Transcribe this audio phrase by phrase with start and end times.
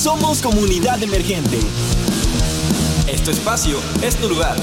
[0.00, 1.60] Somos comunidad emergente.
[3.06, 4.56] Este espacio es tu lugar.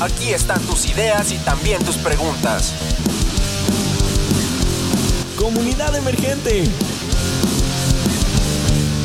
[0.00, 2.74] Aquí están tus ideas y también tus preguntas.
[5.38, 6.64] Comunidad emergente.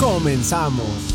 [0.01, 1.12] Comenzamos.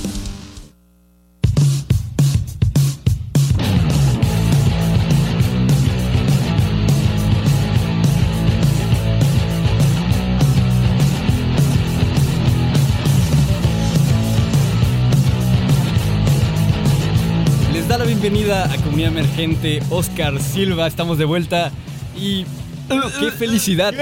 [18.20, 21.70] Bienvenida a Comunidad Emergente, Oscar Silva, estamos de vuelta
[22.16, 22.44] y
[22.88, 23.92] bueno, qué felicidad.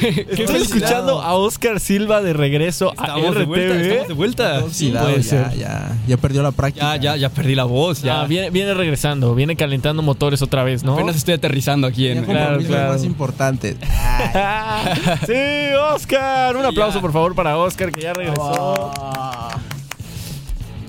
[0.00, 0.60] Qué, Estoy felicidad.
[0.62, 3.82] escuchando a Oscar Silva de regreso Estamos a de vuelta, RTV.
[3.84, 4.62] estamos de vuelta.
[4.70, 5.58] Sí, puede ya, ser.
[5.58, 6.96] ya, ya perdió la práctica.
[6.96, 8.22] Ya, ya, ya perdí la voz, ya.
[8.22, 10.94] Ya, viene, viene regresando, viene calentando motores otra vez, ¿no?
[10.94, 12.24] Apenas estoy aterrizando aquí en...
[12.24, 12.92] Claro, claro.
[12.92, 13.76] más importantes.
[15.26, 16.56] sí, Oscar.
[16.56, 17.02] Un aplauso, Ya.
[17.02, 18.90] por favor, para Oscar, que ya regresó.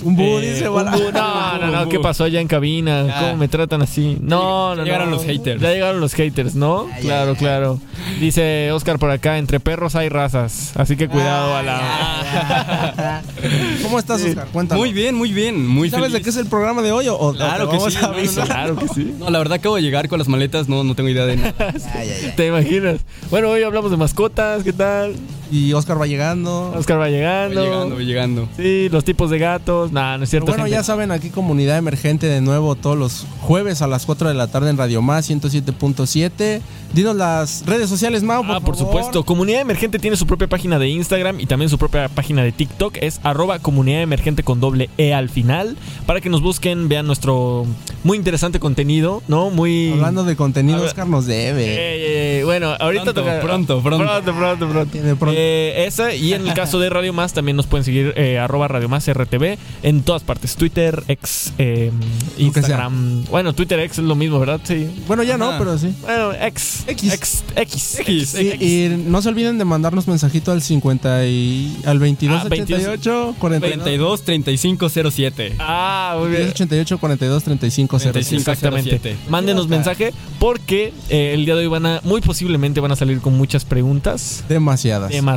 [0.03, 3.05] Un bu, Eh, dice, un no, no, no, ¿qué pasó allá en cabina?
[3.05, 3.19] Ya.
[3.21, 4.17] ¿Cómo me tratan así?
[4.21, 5.15] No, Ya no, llegaron no.
[5.17, 5.61] los haters.
[5.61, 6.87] Ya llegaron los haters, ¿no?
[6.89, 7.39] Ya, ya, claro, ya.
[7.39, 7.79] claro.
[8.19, 13.21] Dice Oscar por acá, entre perros hay razas, así que cuidado a la...
[13.83, 14.47] ¿Cómo estás, Oscar?
[14.51, 14.79] Cuéntame.
[14.79, 16.23] Muy bien, muy bien, muy ¿Sabes de feliz.
[16.25, 17.07] qué es el programa de hoy?
[17.07, 18.19] O, o Claro que vamos sí, a no, no, no.
[18.19, 18.45] avisar?
[18.45, 19.15] Claro que sí.
[19.19, 21.53] No, la verdad acabo de llegar con las maletas, no, no tengo idea de nada.
[21.57, 22.35] Ya, ya, ya.
[22.35, 22.99] ¿Te imaginas?
[23.29, 25.15] Bueno, hoy hablamos de mascotas, ¿qué tal?
[25.51, 26.71] Y Oscar va llegando.
[26.77, 27.63] Oscar va llegando.
[27.63, 28.47] llegando, voy llegando.
[28.55, 29.91] Sí, los tipos de gatos.
[29.91, 30.45] Nah, no es Pero cierto.
[30.51, 30.77] bueno, gente.
[30.77, 34.47] ya saben, aquí Comunidad Emergente de nuevo todos los jueves a las 4 de la
[34.47, 36.61] tarde en Radio Más 107.7.
[36.93, 38.91] Dinos las redes sociales, Mau, por Ah, por favor.
[38.93, 39.23] supuesto.
[39.23, 42.97] Comunidad Emergente tiene su propia página de Instagram y también su propia página de TikTok.
[43.01, 45.77] Es arroba comunidad emergente con doble E al final.
[46.05, 47.65] Para que nos busquen, vean nuestro
[48.03, 49.49] muy interesante contenido, ¿no?
[49.51, 49.91] Muy...
[49.93, 50.83] Hablando de contenido.
[50.83, 51.65] Oscar nos debe.
[51.65, 54.05] Eh, eh, bueno, ahorita Pronto, toca- pronto, pronto.
[54.05, 54.91] Pronto, pronto, pronto.
[54.91, 55.38] Tiene pronto.
[55.41, 58.67] Eh, esa y en el caso de Radio Más también nos pueden seguir eh, arroba
[58.67, 60.57] Radio Más RTV en todas partes.
[60.57, 61.91] Twitter, X, eh,
[62.35, 63.23] que Instagram.
[63.25, 64.59] Bueno, Twitter, X es lo mismo, ¿verdad?
[64.63, 64.89] Sí.
[65.07, 65.93] Bueno, ya no, pero sí.
[66.01, 66.83] Bueno, X.
[66.87, 67.13] X.
[67.13, 67.43] X.
[67.55, 67.99] X.
[67.99, 68.35] X.
[68.37, 73.35] Y, y no se olviden de mandarnos mensajito al 50 y al 22 Ah, 88
[73.39, 75.55] 42 22 35 07.
[75.59, 76.49] Ah, muy bien.
[76.49, 78.11] 88 42 35 07.
[78.11, 78.51] 35.
[78.51, 78.99] Exactamente.
[78.99, 79.17] 07.
[79.29, 83.21] Mándenos mensaje porque eh, el día de hoy van a, muy posiblemente van a salir
[83.21, 84.43] con muchas preguntas.
[84.49, 85.11] Demasiadas.
[85.11, 85.28] Demasiadas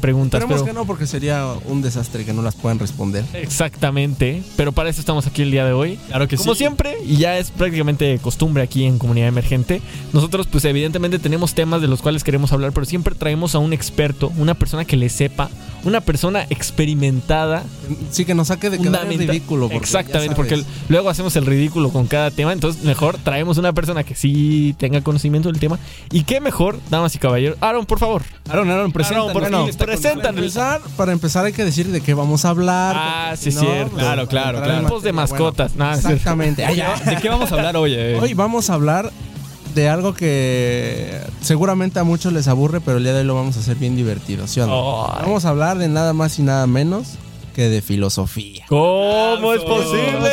[0.00, 0.40] preguntas.
[0.40, 3.24] Esperemos pero- que no, porque sería un desastre que no las puedan responder.
[3.34, 4.42] Exactamente.
[4.56, 5.98] Pero para eso estamos aquí el día de hoy.
[6.08, 6.58] Claro que Como sí.
[6.58, 9.80] siempre, y ya es prácticamente costumbre aquí en Comunidad Emergente,
[10.12, 13.72] nosotros pues evidentemente tenemos temas de los cuales queremos hablar, pero siempre traemos a un
[13.72, 15.50] experto, una persona que le sepa,
[15.86, 17.62] una persona experimentada.
[18.10, 19.62] Sí, que nos saque de quedar en fundamenta- ridículo.
[19.68, 24.02] porque Exactamente, porque luego hacemos el ridículo con cada tema, entonces mejor traemos una persona
[24.04, 25.78] que sí tenga conocimiento del tema.
[26.10, 27.56] Y qué mejor, damas y caballeros.
[27.60, 28.22] Aaron, por favor.
[28.48, 29.32] Aaron, Aaron, preséntanos.
[29.32, 32.44] por ¿Quién favor, está con- Para empezar, para empezar hay que decir de qué vamos
[32.44, 32.96] a hablar.
[32.98, 33.92] Ah, sí, si cierto.
[33.92, 34.84] pues, Claro, claro, claro.
[34.86, 35.74] Tipos de mascotas.
[35.76, 36.66] bueno, exactamente.
[37.06, 37.94] ¿De qué vamos a hablar hoy?
[37.94, 38.18] eh?
[38.20, 39.12] Hoy vamos a hablar
[39.76, 43.58] de algo que seguramente a muchos les aburre, pero el día de hoy lo vamos
[43.58, 45.06] a hacer bien divertido, ¿sí o no?
[45.06, 45.24] Ay.
[45.26, 47.18] Vamos a hablar de nada más y nada menos
[47.54, 48.64] que de filosofía.
[48.68, 50.30] ¿Cómo es posible?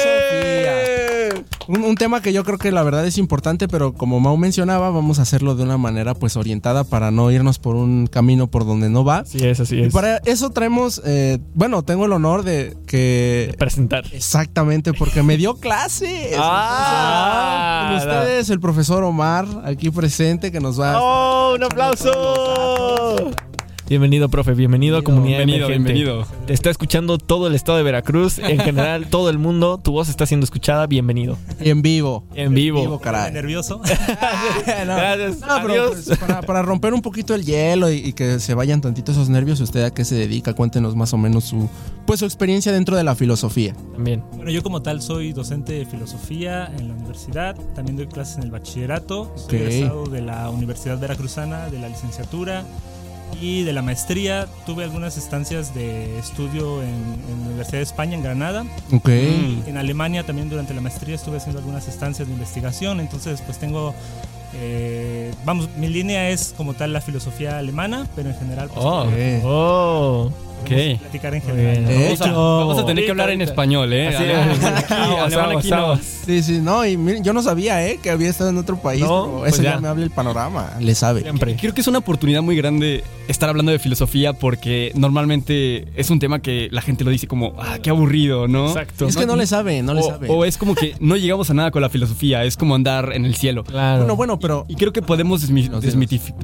[1.68, 4.90] Un, un tema que yo creo que la verdad es importante, pero como Mau mencionaba,
[4.90, 8.66] vamos a hacerlo de una manera pues orientada para no irnos por un camino por
[8.66, 9.24] donde no va.
[9.26, 9.94] Sí, es así Y es.
[9.94, 13.56] para eso traemos, eh, bueno, tengo el honor de que...
[13.58, 14.04] presentar.
[14.12, 16.36] Exactamente, porque me dio clases.
[16.38, 21.02] Ah, con ustedes, el profesor Omar, aquí presente, que nos va a...
[21.02, 23.32] ¡Oh, un aplauso!
[23.94, 24.56] Bienvenido, profe.
[24.56, 25.94] Bienvenido, a Comunidad Bienvenido, Emergente.
[25.94, 26.26] bienvenido.
[26.48, 28.40] Te está escuchando todo el estado de Veracruz.
[28.40, 29.80] En general, todo el mundo.
[29.84, 30.88] Tu voz está siendo escuchada.
[30.88, 31.38] Bienvenido.
[31.62, 32.24] Y en vivo.
[32.34, 33.00] En vivo.
[33.00, 33.32] caray.
[33.32, 33.82] nervioso.
[34.88, 34.96] No.
[34.96, 35.42] Gracias.
[35.42, 36.04] No, pero Adiós.
[36.08, 39.30] pues, para, para romper un poquito el hielo y, y que se vayan tantito esos
[39.30, 40.54] nervios, ¿usted a qué se dedica?
[40.56, 41.70] Cuéntenos más o menos su,
[42.08, 43.76] pues, su experiencia dentro de la filosofía.
[43.94, 44.24] También.
[44.34, 48.44] Bueno, yo como tal soy docente de filosofía en la universidad, también doy clases en
[48.44, 49.54] el bachillerato, soy Ok.
[49.54, 52.66] egresado de la Universidad Veracruzana, de la licenciatura
[53.42, 54.48] y de la maestría.
[54.66, 58.66] Tuve algunas estancias de estudio en, en la Universidad de España, en Granada.
[58.92, 59.10] Ok.
[59.10, 63.94] En Alemania también durante la maestría estuve haciendo algunas estancias de investigación, entonces pues tengo...
[64.56, 69.08] eh, vamos, mi línea es como tal la filosofía alemana, pero en general pues, Oh.
[69.44, 70.32] Oh.
[70.64, 71.00] Ok.
[71.00, 71.84] platicar en general.
[71.86, 74.08] Vamos a, hecho- vamos a tener que hablar en español, ¿eh?
[74.08, 74.94] Así aquí,
[75.58, 75.98] aquí no.
[76.26, 78.00] Sí, sí, no, y miren, yo no sabía, ¿eh?
[78.02, 79.74] Que había estado en otro país, No, pero pues eso ya.
[79.76, 79.80] ya.
[79.82, 81.22] me habla el panorama, le sabe.
[81.22, 81.56] Siempre.
[81.58, 86.20] Creo que es una oportunidad muy grande estar hablando de filosofía porque normalmente es un
[86.20, 88.68] tema que la gente lo dice como, ah, qué aburrido, ¿no?
[88.68, 89.08] Exacto.
[89.08, 90.28] Es que no le sabe, no le o, sabe.
[90.30, 93.26] o es como que no llegamos a nada con la filosofía, es como andar en
[93.26, 93.64] el cielo.
[93.66, 94.00] Claro.
[94.00, 96.40] Bueno, bueno, pero Y creo que podemos desmitificar.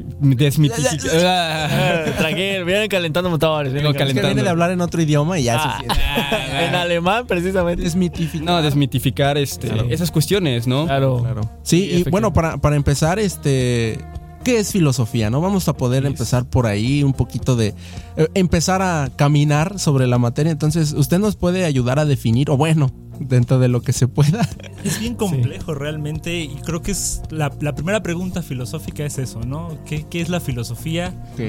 [1.25, 3.73] Ah, Tranquilo, vienen calentando motores.
[3.73, 6.65] vienen Es que viene de hablar en otro idioma y ya Ah, se siente.
[6.67, 7.83] en alemán, precisamente.
[7.83, 8.45] Desmitificar.
[8.45, 9.87] No, desmitificar este, Claro.
[9.89, 10.85] esas cuestiones, ¿no?
[10.85, 11.19] Claro.
[11.21, 11.41] Claro.
[11.63, 13.99] Sí, y bueno, para, para empezar, este.
[14.43, 15.29] ¿Qué es filosofía?
[15.29, 15.41] ¿No?
[15.41, 17.73] Vamos a poder empezar por ahí un poquito de.
[18.15, 20.51] eh, empezar a caminar sobre la materia.
[20.51, 22.49] Entonces, ¿usted nos puede ayudar a definir?
[22.49, 24.47] O bueno, dentro de lo que se pueda.
[24.83, 29.41] Es bien complejo realmente y creo que es la, la primera pregunta filosófica es eso,
[29.41, 29.77] ¿no?
[29.85, 31.13] ¿Qué, qué es la filosofía?
[31.33, 31.41] Ok.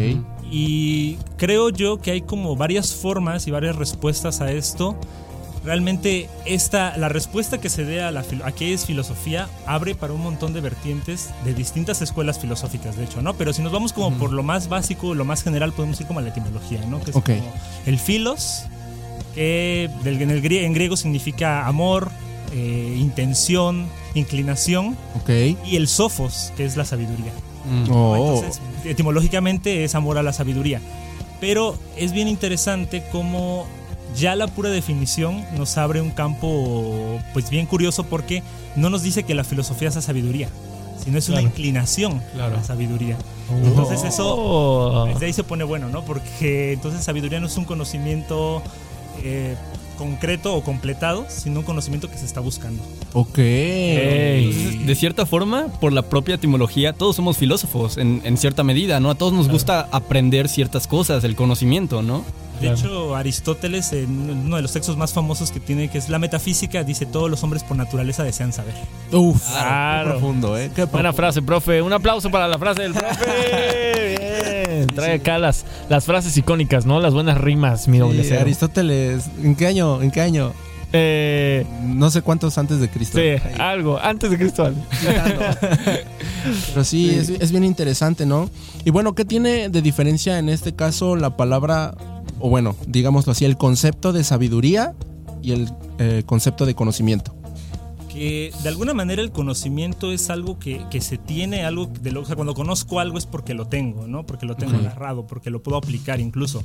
[0.50, 4.98] Y creo yo que hay como varias formas y varias respuestas a esto.
[5.62, 10.14] Realmente esta, la respuesta que se dé a, la, a qué es filosofía abre para
[10.14, 13.34] un montón de vertientes de distintas escuelas filosóficas, de hecho, ¿no?
[13.34, 16.20] Pero si nos vamos como por lo más básico, lo más general, podemos ir como
[16.20, 16.98] a la etimología, ¿no?
[17.00, 17.26] Que es Ok.
[17.26, 17.52] como
[17.84, 18.62] el filos,
[19.34, 19.84] que
[20.24, 22.10] en, el grie- en griego significa amor,
[22.54, 25.30] eh, intención, inclinación, Ok.
[25.66, 27.32] y el sofos, que es la sabiduría.
[27.64, 27.90] Mm.
[27.92, 28.16] Oh.
[28.16, 30.80] Entonces, etimológicamente es amor a la sabiduría.
[31.40, 33.66] Pero es bien interesante cómo
[34.16, 38.42] ya la pura definición nos abre un campo pues bien curioso porque
[38.76, 40.48] no nos dice que la filosofía sea sabiduría,
[41.02, 41.48] sino es una Claro.
[41.54, 42.54] inclinación Claro.
[42.54, 43.16] a la sabiduría.
[43.64, 45.04] Entonces eso Oh.
[45.06, 46.04] desde ahí se pone bueno, ¿no?
[46.04, 48.62] Porque entonces sabiduría no es un conocimiento
[49.22, 49.56] eh,
[49.98, 52.82] concreto o completado, sino un conocimiento que se está buscando.
[53.12, 53.38] Ok.
[53.38, 58.98] Entonces, de cierta forma, por la propia etimología, todos somos filósofos en, en cierta medida,
[58.98, 59.10] ¿no?
[59.10, 62.24] A todos nos gusta aprender ciertas cosas, el conocimiento, ¿no?
[62.60, 66.18] De hecho, Aristóteles, en uno de los textos más famosos que tiene, que es la
[66.18, 68.74] metafísica, dice todos los hombres por naturaleza desean saber.
[69.12, 69.42] Uf.
[69.50, 70.04] Claro.
[70.04, 70.70] Qué profundo, ¿eh?
[70.74, 71.12] Qué Buena profundo.
[71.14, 71.82] frase, profe.
[71.82, 74.16] Un aplauso para la frase del profe.
[74.68, 74.86] Bien.
[74.88, 77.00] Trae acá las, las frases icónicas, ¿no?
[77.00, 78.34] Las buenas rimas, mi doble Sí.
[78.34, 80.00] Aristóteles, ¿en qué año?
[80.02, 80.52] ¿En qué año?
[80.92, 83.16] Eh, No sé cuántos antes de Cristo.
[83.18, 83.54] sí, Ahí.
[83.58, 83.98] algo.
[84.00, 84.74] Antes de Cristóbal.
[86.68, 88.50] Pero sí, Es, es bien interesante, ¿no?
[88.84, 91.94] Y bueno, ¿qué tiene de diferencia en este caso la palabra,
[92.40, 94.94] o bueno, digámoslo así, el concepto de sabiduría
[95.42, 97.34] y el eh, concepto de conocimiento?
[98.12, 102.22] Que de alguna manera el conocimiento es algo que, que se tiene, algo de lo,
[102.22, 104.26] o sea, cuando conozco algo es porque lo tengo, ¿no?
[104.26, 106.64] Porque lo tengo agarrado, porque lo puedo aplicar incluso.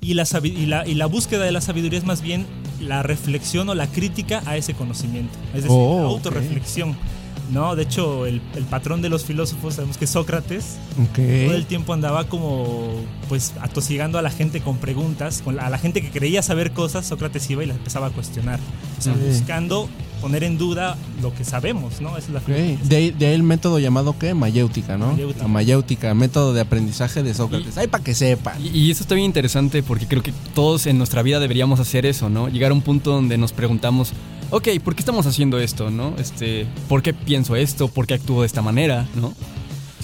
[0.00, 2.46] Y la, y, la, y la búsqueda de la sabiduría es más bien
[2.80, 5.38] la reflexión o la crítica a ese conocimiento.
[5.48, 6.96] Es decir, Oh, la autorreflexión.
[7.50, 7.76] ¿No?
[7.76, 10.76] De hecho, el, el patrón de los filósofos, sabemos que Sócrates
[11.16, 12.88] todo el tiempo andaba como
[13.28, 16.72] pues atosigando a la gente con preguntas, con la- a la gente que creía saber
[16.72, 18.58] cosas, Sócrates iba y las empezaba a cuestionar,
[18.98, 19.88] o sea, buscando
[20.20, 22.10] poner en duda lo que sabemos, ¿no?
[22.18, 22.44] Esa es la Ok.
[22.46, 22.78] filosofía.
[22.88, 24.34] De, ahí- de ahí el método llamado ¿qué?
[24.34, 25.12] Mayéutica, ¿no?
[25.12, 25.42] Mayéutica.
[25.42, 27.78] La mayéutica, método de aprendizaje de Sócrates.
[27.78, 28.62] Ay, para que sepan.
[28.62, 32.04] Y, y eso está bien interesante porque creo que todos en nuestra vida deberíamos hacer
[32.04, 32.48] eso, ¿no?
[32.48, 34.12] Llegar a un punto donde nos preguntamos,
[34.50, 36.14] ok, ¿por qué estamos haciendo esto, no?
[36.18, 37.88] Este, ¿por qué pienso esto?
[37.88, 39.34] ¿Por qué actúo de esta manera, no?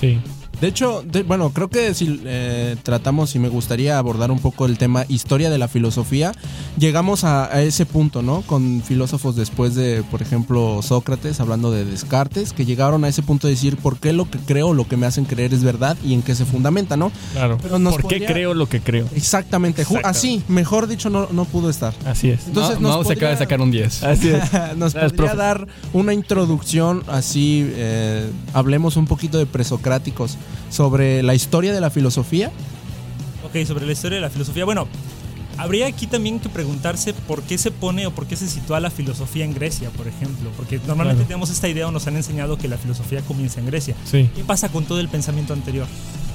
[0.01, 0.19] Sí.
[0.61, 4.65] De hecho, de- bueno, creo que si eh, tratamos y me gustaría abordar un poco
[4.67, 6.33] el tema historia de la filosofía,
[6.79, 8.41] llegamos a, a ese punto, ¿no?
[8.43, 13.47] Con filósofos después de, por ejemplo, Sócrates, hablando de Descartes, que llegaron a ese punto
[13.49, 16.15] de decir por qué lo que creo, lo que me hacen creer es verdad y
[16.15, 17.13] en qué se fundamenta, ¿no?
[17.35, 17.59] Claro.
[17.63, 19.07] Pero nos ¿Por qué creo lo que creo?
[19.15, 21.93] Exactamente, así, mejor dicho, no, no pudo estar.
[22.07, 22.47] Así es.
[22.47, 24.03] Entonces, Ma- nos se acaba de sacar un 10.
[24.05, 24.43] Así es.
[24.77, 25.37] Nos podría profe.
[25.37, 30.37] dar una introducción así, eh, hablemos un poquito de presocráticos
[30.71, 32.51] sobre la historia de la filosofía.
[33.45, 34.65] Ok, sobre la historia de la filosofía.
[34.65, 34.89] Bueno,
[35.59, 38.91] habría aquí también que preguntarse por qué se pone o por qué se sitúa la
[38.91, 40.51] filosofía en Grecia, por ejemplo.
[40.57, 41.29] Porque normalmente Claro.
[41.29, 43.95] tenemos esta idea o nos han enseñado que la filosofía comienza en Grecia.
[44.05, 44.29] Sí.
[44.35, 45.87] ¿Qué pasa con todo el pensamiento anterior?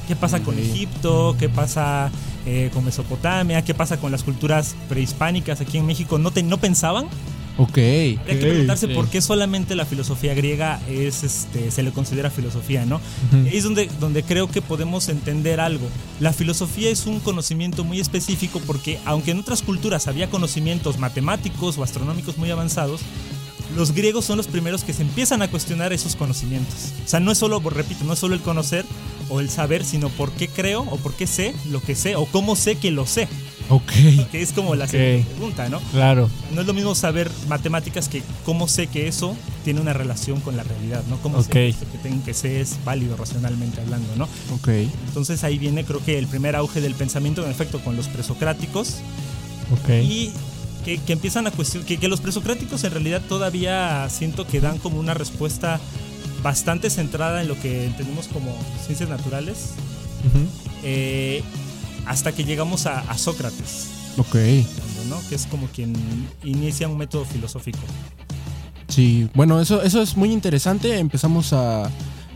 [0.08, 0.58] ¿Qué pasa con.
[0.58, 1.36] Egipto?
[1.40, 2.10] ¿Qué pasa
[2.46, 3.64] eh, con Mesopotamia?
[3.64, 6.18] ¿Qué pasa con las culturas prehispánicas aquí en México?
[6.18, 7.08] ¿No, te- no pensaban?
[7.58, 7.70] Ok.
[7.70, 8.94] Habría que preguntarse sí.
[8.94, 12.98] por qué solamente la filosofía griega es, este, se le considera filosofía, ¿no?
[12.98, 13.48] Ujú.
[13.48, 15.88] Ahí es donde, donde creo que podemos entender algo.
[16.20, 21.78] La filosofía es un conocimiento muy específico porque aunque en otras culturas había conocimientos matemáticos
[21.78, 23.02] o astronómicos muy avanzados,
[23.76, 26.94] los griegos son los primeros que se empiezan a cuestionar esos conocimientos.
[27.06, 28.86] O sea, no es solo, repito, no es solo el conocer
[29.30, 32.26] o el saber, sino por qué creo o por qué sé lo que sé o
[32.26, 33.28] cómo sé que lo sé,
[33.70, 33.92] Ok.
[34.32, 34.92] que es como la Ok.
[34.92, 35.80] segunda pregunta, ¿no?
[35.92, 36.30] Claro.
[36.54, 40.58] No es lo mismo saber matemáticas que cómo sé que eso tiene una relación con
[40.58, 41.18] la realidad, ¿no?
[41.18, 41.46] Cómo Ok.
[41.46, 44.26] sé que esto que tengo que sé es válido racionalmente hablando, ¿no?
[44.56, 44.68] Ok.
[45.08, 48.96] Entonces ahí viene creo que el primer auge del pensamiento, en efecto, con los presocráticos
[49.72, 49.90] Ok.
[50.04, 50.32] y
[50.84, 54.80] que, que empiezan a cuestionar, que, que los presocráticos en realidad todavía siento que dan
[54.80, 55.80] como una respuesta
[56.44, 58.54] bastante centrada en lo que entendemos como
[58.86, 59.58] ciencias naturales,
[60.28, 60.46] Ujú.
[60.84, 61.44] eh,
[62.06, 64.36] hasta que llegamos a, a Sócrates, Ok.
[65.10, 65.18] ¿no?
[65.30, 65.94] Que es como quien
[66.44, 67.80] inicia un método filosófico.
[68.88, 70.98] Sí, bueno, eso, eso es muy interesante.
[71.00, 71.90] Empezamos a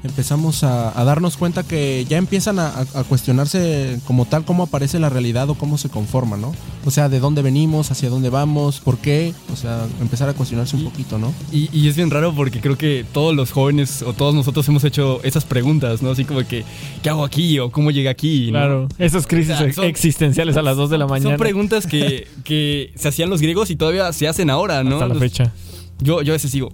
[0.06, 4.64] empezamos a, a darnos cuenta que ya empiezan a, a- a cuestionarse como tal cómo
[4.64, 6.54] aparece la realidad o cómo se conforma, ¿no?
[6.86, 10.76] O sea, de dónde venimos, hacia dónde vamos, por qué, o sea, empezar a cuestionarse
[10.76, 11.34] un poquito, ¿no?
[11.52, 14.84] Y, y es bien raro porque creo que todos los jóvenes o todos nosotros hemos
[14.84, 16.12] hecho esas preguntas, ¿no?
[16.12, 16.64] Así como que,
[17.02, 17.60] ¿qué hago aquí?
[17.60, 18.46] o ¿cómo llegué aquí?
[18.48, 18.60] ¿no?
[18.60, 21.32] Claro, esas crisis O sea, son- existenciales a las 2 de la mañana.
[21.32, 24.96] Son preguntas que, que se hacían los griegos y todavía se hacen ahora, ¿no?
[24.96, 25.52] hasta la Los- fecha.
[26.00, 26.74] Yo, yo a veces digo,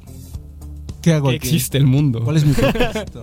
[1.01, 1.47] ¿Qué hago ¿qué aquí?
[1.47, 2.21] existe el mundo?
[2.23, 3.21] ¿Cuál es mi propósito?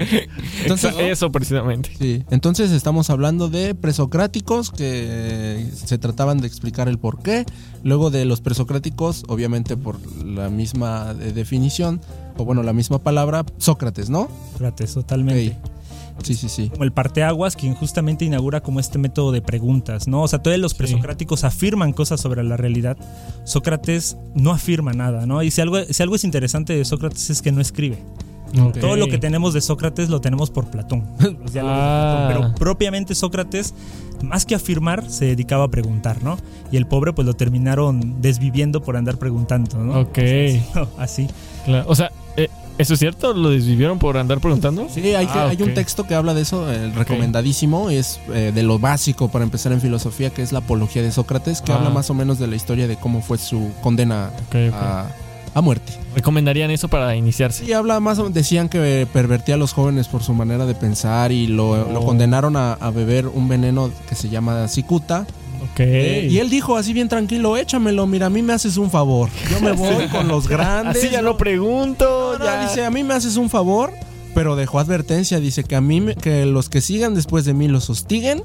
[0.63, 1.91] Entonces, Eso precisamente.
[1.99, 7.47] Sí, entonces estamos hablando de presocráticos que se trataban de explicar el por qué.
[7.85, 12.01] Luego de los presocráticos, obviamente por la misma eh, definición,
[12.37, 14.29] o bueno, la misma palabra, Sócrates, ¿no?
[14.53, 15.57] Sócrates, totalmente.
[15.63, 15.78] Ok.
[16.23, 16.69] Sí, sí, sí.
[16.71, 20.23] Como el parteaguas, quien justamente inaugura como este método de preguntas, ¿no?
[20.23, 22.97] O sea, todos los presocráticos afirman cosas sobre la realidad.
[23.45, 25.43] Sócrates no afirma nada, ¿no?
[25.43, 27.99] Y si algo, si algo es interesante de Sócrates es que no escribe.
[28.81, 31.05] Todo lo que tenemos de Sócrates lo tenemos por Platón.
[31.63, 32.29] Ah.
[32.31, 32.43] Platón.
[32.53, 33.75] Pero propiamente Sócrates,
[34.23, 36.39] más que afirmar, se dedicaba a preguntar, ¿no?
[36.73, 40.01] Y el pobre pues lo terminaron desviviendo por andar preguntando, ¿no?
[40.01, 40.19] Ok.
[40.99, 41.29] Así.
[41.65, 41.85] Claro.
[41.89, 43.33] O sea, eh, ¿eso es cierto?
[43.35, 44.87] ¿Lo desvivieron por andar preguntando?
[44.91, 48.53] Sí, hay, que- Ah, hay un texto que habla de eso, el recomendadísimo, es eh,
[48.55, 51.77] de lo básico para empezar en filosofía, que es la apología de Sócrates, que Ah.
[51.77, 54.31] habla más o menos de la historia de cómo fue su condena
[54.73, 55.07] a,
[55.55, 55.93] a muerte.
[56.15, 57.65] ¿Recomendarían eso para iniciarse?
[57.65, 61.47] Sí, habla más decían que pervertía a los jóvenes por su manera de pensar y
[61.47, 62.07] lo, lo Oh.
[62.07, 65.27] condenaron a, a beber un veneno que se llama cicuta.
[65.73, 65.81] Ok.
[65.81, 69.29] Eh, y él dijo así bien tranquilo, échamelo, mira, a mí me haces un favor.
[69.51, 70.97] Yo me voy con los grandes.
[71.03, 72.35] Así ya no pregunto.
[72.35, 72.63] No, no, ya.
[72.69, 73.93] dice, a mí me haces un favor,
[74.35, 77.67] pero dejó advertencia, dice que a mí me- que los que sigan después de mí
[77.69, 78.43] los hostiguen,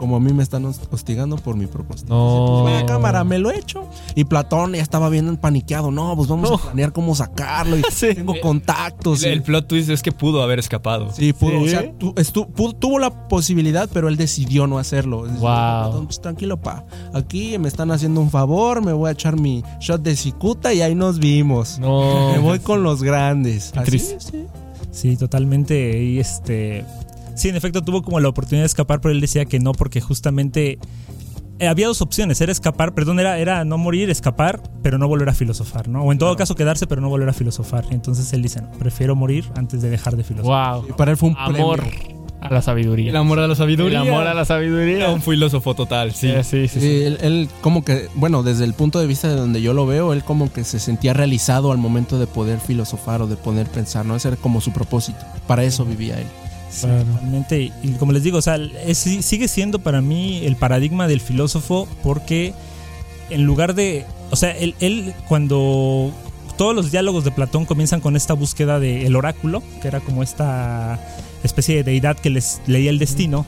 [0.00, 2.08] como a mí me están hos- hostigando por mi propósito.
[2.14, 2.40] No.
[2.40, 3.86] Dice, pues, vaya cámara, me lo he hecho.
[4.14, 6.56] Y Platón ya estaba bien paniqueado, no, pues vamos No.
[6.56, 8.14] a planear cómo sacarlo y Sí.
[8.14, 9.22] tengo contactos.
[9.22, 11.12] El, y- el plot twist es que pudo haber escapado.
[11.12, 11.64] Sí, pudo, ¿Sí?
[11.66, 15.18] o sea, tu- estu- pudo- tuvo la posibilidad, pero él decidió no hacerlo.
[15.24, 15.38] Wow.
[15.40, 16.84] "Platón, pues, tranquilo, pa.
[17.12, 20.80] Aquí me están haciendo un favor, me voy a echar mi shot de cicuta y
[20.80, 21.78] ahí nos vimos.
[21.78, 21.90] No.
[22.32, 23.72] Me voy con los grandes.
[23.76, 24.46] Así, sí.
[24.92, 26.02] Sí, totalmente.
[26.02, 26.84] Y este.
[27.40, 30.00] Sí, en efecto tuvo como la oportunidad de escapar, pero él decía que no, porque
[30.00, 30.78] justamente.
[31.58, 35.28] eh, había dos opciones, era escapar, perdón, era, era no morir, escapar, pero no volver
[35.28, 36.02] a filosofar, ¿no?
[36.04, 37.84] O en todo caso quedarse, pero no volver a filosofar.
[37.90, 40.76] Entonces él dice, no, prefiero morir antes de dejar de filosofar.
[40.80, 40.86] Wow.
[40.90, 42.20] Y para él fue un Amor premio.
[42.40, 43.10] a la sabiduría.
[43.10, 44.00] El amor a la sabiduría.
[44.00, 44.96] El amor a la sabiduría.
[44.96, 46.32] Era un filósofo total, sí.
[46.42, 46.80] Sí, sí, sí.
[46.80, 47.02] Sí, sí.
[47.04, 50.14] él, él como que, bueno, desde el punto de vista de donde yo lo veo,
[50.14, 54.06] él como que se sentía realizado al momento de poder filosofar o de poder pensar,
[54.06, 54.16] ¿no?
[54.16, 55.18] Ese era como su propósito.
[55.46, 56.26] Para eso vivía él.
[57.82, 61.88] Y, como les digo, o sea, es- sigue siendo para mí el paradigma del filósofo
[62.02, 62.54] porque
[63.30, 66.12] en lugar de, o sea, él, él cuando
[66.56, 71.00] todos los diálogos de Platón comienzan con esta búsqueda del oráculo, que era como esta
[71.42, 73.44] especie de deidad que les leía el destino,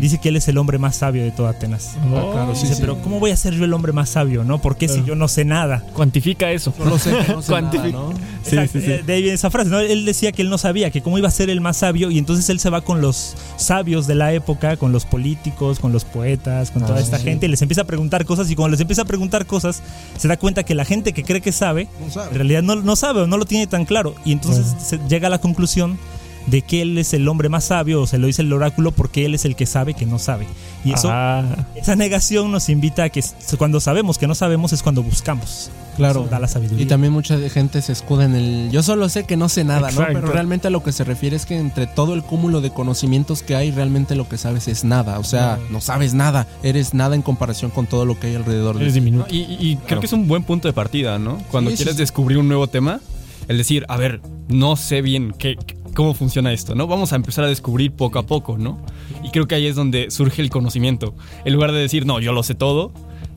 [0.00, 1.96] dice que él es el hombre más sabio de toda Atenas.
[2.12, 2.80] Oh, claro, sí, Dice, sí.
[2.80, 4.60] pero ¿cómo voy a ser yo el hombre más sabio, no?
[4.60, 5.82] ¿Por qué si yo no sé nada?
[5.92, 6.72] Cuantifica eso.
[6.76, 8.12] Solo sé que no sé nada, Cuantifica- ¿no?
[8.42, 8.92] Sí, Exacto, sí, sí.
[8.92, 9.80] eh, De ahí viene esa frase, ¿no?
[9.80, 12.18] Él decía que él no sabía, que cómo iba a ser el más sabio, y
[12.18, 16.04] entonces él se va con los sabios de la época, con los políticos, con los
[16.04, 17.24] poetas, con toda Ah, esta sí.
[17.24, 19.82] gente, y les empieza a preguntar cosas, y cuando les empieza a preguntar cosas,
[20.16, 22.28] se da cuenta que la gente que cree que sabe, No sabe.
[22.30, 25.26] en realidad no, no sabe o no lo tiene tan claro, y entonces se llega
[25.26, 25.98] a la conclusión
[26.46, 29.24] de que él es el hombre más sabio, o se lo dice el oráculo, porque
[29.26, 30.46] él es el que sabe que no sabe.
[30.84, 33.22] Y eso, Ah, esa negación nos invita a que
[33.58, 35.70] cuando sabemos que no sabemos es cuando buscamos.
[35.96, 36.20] Claro.
[36.20, 36.84] Eso da la sabiduría.
[36.84, 39.90] Y también mucha gente se escuda en el yo solo sé que no sé nada,
[39.90, 40.02] ¿no?
[40.06, 43.42] Pero realmente a lo que se refiere es que entre todo el cúmulo de conocimientos
[43.42, 45.18] que hay, realmente lo que sabes es nada.
[45.18, 46.46] O sea, no sabes nada.
[46.62, 49.00] Eres nada en comparación con todo lo que hay alrededor de eres ti.
[49.00, 49.34] diminuto.
[49.34, 51.38] Y, y- creo que es un buen punto de partida, ¿no?
[51.50, 52.00] Cuando sí, quieres sí.
[52.02, 53.00] descubrir un nuevo tema,
[53.48, 55.56] el decir, a ver, no sé bien qué,
[55.96, 56.86] cómo funciona esto, ¿no?
[56.86, 58.78] Vamos a empezar a descubrir poco a poco, ¿no?
[59.24, 61.14] Y creo que ahí es donde surge el conocimiento.
[61.44, 62.92] En lugar de decir, no, yo lo sé todo,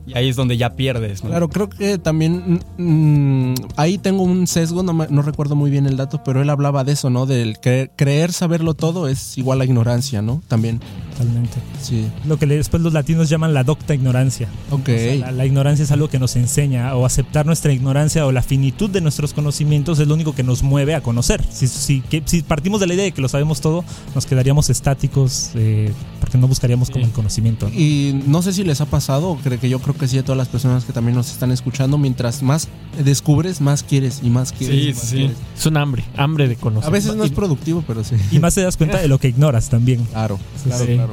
[0.06, 1.30] y ahí es donde ya pierdes, ¿no?
[1.30, 5.86] Claro, creo que también mm, ahí tengo un sesgo, no, me- no recuerdo muy bien
[5.86, 7.26] el dato, pero él hablaba de eso, ¿no?
[7.26, 10.42] Del creer, creer saberlo todo es igual a ignorancia, ¿no?
[10.48, 10.80] También.
[11.12, 11.58] Totalmente.
[11.82, 12.06] Sí.
[12.26, 14.48] Lo que después los latinos llaman la docta ignorancia.
[14.70, 14.88] Ok.
[14.88, 18.32] O sea, la, la ignorancia es algo que nos enseña, o aceptar nuestra ignorancia o
[18.32, 21.42] la finitud de nuestros conocimientos es lo único que nos mueve a conocer.
[21.52, 24.70] Si, si, que- si partimos de la idea de que lo sabemos todo, nos quedaríamos
[24.70, 25.92] estáticos eh,
[26.30, 27.68] porque no buscaríamos como el conocimiento.
[27.68, 27.74] ¿no?
[27.74, 30.22] Y no sé si les ha pasado, o creo que yo creo que sí a
[30.22, 32.68] todas las personas que también nos están escuchando, mientras más
[33.02, 34.76] descubres, más quieres y más quieres.
[34.76, 35.16] Sí, y más sí.
[35.16, 35.36] quieres.
[35.58, 36.88] Es un hambre, hambre de conocer.
[36.88, 38.14] A veces no es productivo, pero sí.
[38.30, 40.04] Y más te das cuenta de lo que ignoras también.
[40.04, 40.94] Claro, claro, sí.
[40.94, 41.12] claro.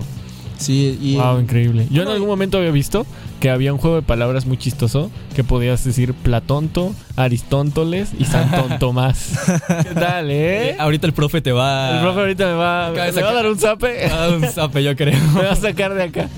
[0.57, 1.87] Sí, y Wow, increíble.
[1.91, 3.05] Yo en algún momento había visto
[3.39, 8.79] que había un juego de palabras muy chistoso que podías decir Platonto, Aristóntoles y Santón
[8.79, 9.33] Tomás.
[9.83, 10.75] ¿Qué tal, Eh, eh?
[10.79, 11.97] ahorita el profe te va.
[11.97, 14.07] El profe ahorita me va, me va a sacar- dar un zape.
[14.11, 15.19] Ah, un zape, yo creo.
[15.35, 16.29] Me va a sacar de acá.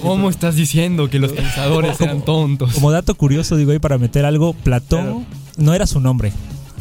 [0.00, 2.72] ¿Cómo estás diciendo que los pensadores eran tontos?
[2.72, 5.26] Como dato curioso, digo ahí para meter algo, Platón
[5.58, 6.32] no era su nombre.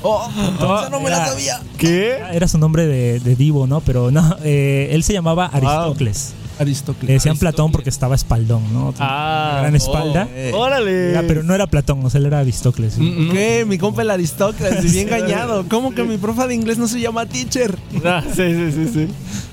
[0.04, 1.60] Oh, esa no me la sabía.
[1.78, 2.18] ¿Qué?
[2.32, 3.82] Era su nombre de, de divo, ¿no?
[3.82, 6.34] Pero no, eh, él se llamaba Aristócles.
[6.58, 7.08] Le Aristócles.
[7.12, 8.94] decían Platón porque estaba espaldón, ¿no?
[9.00, 10.28] Ah, gran espalda.
[10.34, 11.20] Eh, ¡Órale!
[11.28, 12.98] Pero no era Platón, o sea, él era Aristócles.
[12.98, 13.32] Mm, mm.
[13.32, 13.66] ¿Qué?
[13.68, 15.66] Mi compa el Aristócles, y bien engañado.
[15.70, 17.78] ¿Cómo que mi profe de inglés no se llama teacher?
[18.06, 19.08] Ah, sí, sí, sí, sí.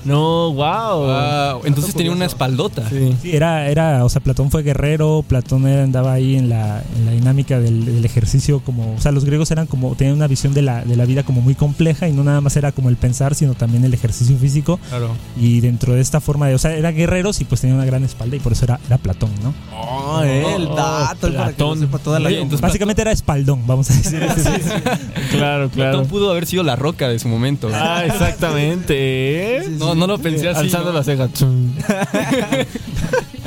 [0.05, 0.99] No, wow.
[1.05, 2.87] Wow, entonces tenía una espaldota.
[2.89, 3.15] Sí.
[3.21, 7.05] Sí, era, era, o sea, Platón fue guerrero, Platón era- andaba ahí en la, en
[7.05, 10.53] la dinámica del, del ejercicio como, o sea, los griegos eran como, tenían una visión
[10.53, 12.95] de la, de la vida como muy compleja y no nada más era como el
[12.95, 15.11] pensar, sino también el ejercicio físico Claro.
[15.39, 18.03] y dentro de esta forma de, o sea, eran guerreros y pues tenían una gran
[18.03, 19.53] espalda y por eso era, era Platón, ¿no?
[19.75, 21.79] Oh, el Oh, dato, el para Platón.
[21.79, 24.19] sepa toda la Oye, entonces- Básicamente era espaldón, vamos a decir.
[24.19, 24.29] Claro,
[25.31, 25.69] claro.
[25.69, 27.69] Platón pudo haber sido la roca de su momento.
[27.73, 29.63] Ah, exactamente.
[29.79, 30.59] No, no lo pensé así.
[30.61, 30.97] Alzando ¿no?
[30.97, 31.29] la ceja.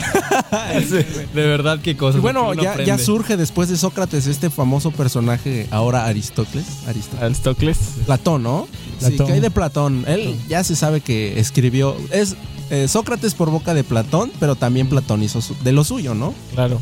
[1.34, 2.18] De verdad, qué cosas.
[2.18, 6.66] Y bueno, ya, surge después de Sócrates este famoso personaje, ahora Aristóteles.
[6.86, 7.22] Aristóteles.
[7.22, 7.78] Aristócles.
[8.06, 8.68] Platón, ¿no?
[8.98, 9.26] Sí, Platón.
[9.26, 10.04] que hay de Platón.
[10.06, 11.96] Él ya se sabe que escribió.
[12.10, 12.36] Es
[12.70, 16.34] eh, Sócrates por boca de Platón, pero también Platón hizo su- de lo suyo, ¿no?
[16.54, 16.78] Claro.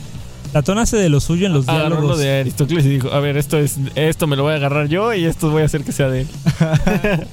[0.53, 2.19] Platón hace de lo suyo en los Agarró lo diálogos.
[2.19, 5.15] de Aristóteles y dijo, a ver, esto es esto me lo voy a agarrar yo
[5.15, 6.29] y esto voy a hacer que sea de él.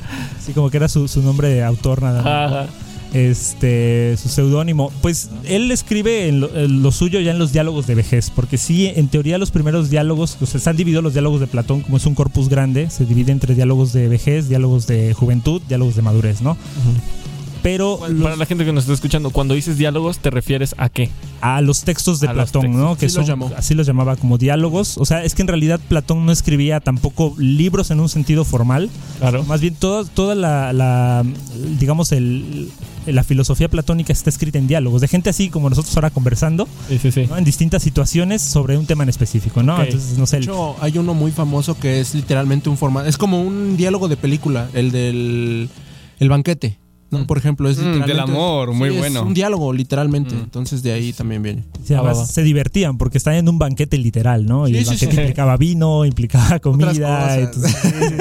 [0.45, 2.51] Sí, como que era su, su nombre de autor nada más.
[2.51, 2.67] Ajá.
[3.13, 4.91] Este su seudónimo.
[5.01, 8.57] Pues él escribe en lo, en lo suyo ya en los diálogos de vejez, porque
[8.57, 11.97] sí, en teoría los primeros diálogos, o sea, están divididos los diálogos de Platón como
[11.97, 16.01] es un corpus grande, se divide entre diálogos de vejez, diálogos de juventud, diálogos de
[16.01, 16.57] madurez, ¿no?
[17.63, 20.89] Pero los- Para la gente que nos está escuchando, cuando dices diálogos, ¿te refieres a
[20.89, 21.09] qué?
[21.41, 22.81] a los textos de A Platón, textos.
[22.81, 22.95] ¿no?
[22.97, 23.51] Que Así los son, llamó.
[23.55, 24.97] así los llamaba como diálogos.
[24.97, 28.89] O sea, es que en realidad Platón no escribía tampoco libros en un sentido formal.
[29.19, 29.43] Claro.
[29.43, 31.23] Más bien toda, toda la, la,
[31.79, 32.69] digamos, el,
[33.07, 36.97] la filosofía platónica está escrita en diálogos, de gente así como nosotros ahora conversando, Sí,
[36.99, 37.25] sí, sí.
[37.27, 37.37] ¿no?
[37.37, 39.81] en distintas situaciones sobre un tema en específico, ¿no?
[39.81, 43.07] Entonces, no sé, De el- hecho, hay uno muy famoso que es literalmente un formato.
[43.07, 45.69] Es como un diálogo de película, el del
[46.19, 46.79] el banquete.
[47.09, 47.25] ¿No?
[47.27, 49.23] Por ejemplo, es Mm, del amor, muy es bueno.
[49.23, 50.35] un diálogo, literalmente.
[50.35, 50.39] Mm.
[50.39, 51.63] Entonces de ahí también viene.
[51.85, 52.25] Sí, además Ah, va, va.
[52.25, 54.67] se divertían porque estaban en un banquete literal, ¿no?
[54.67, 55.19] Y Sí, el sí, banquete sí.
[55.21, 57.35] implicaba vino, implicaba comida.
[57.39, 57.75] entonces,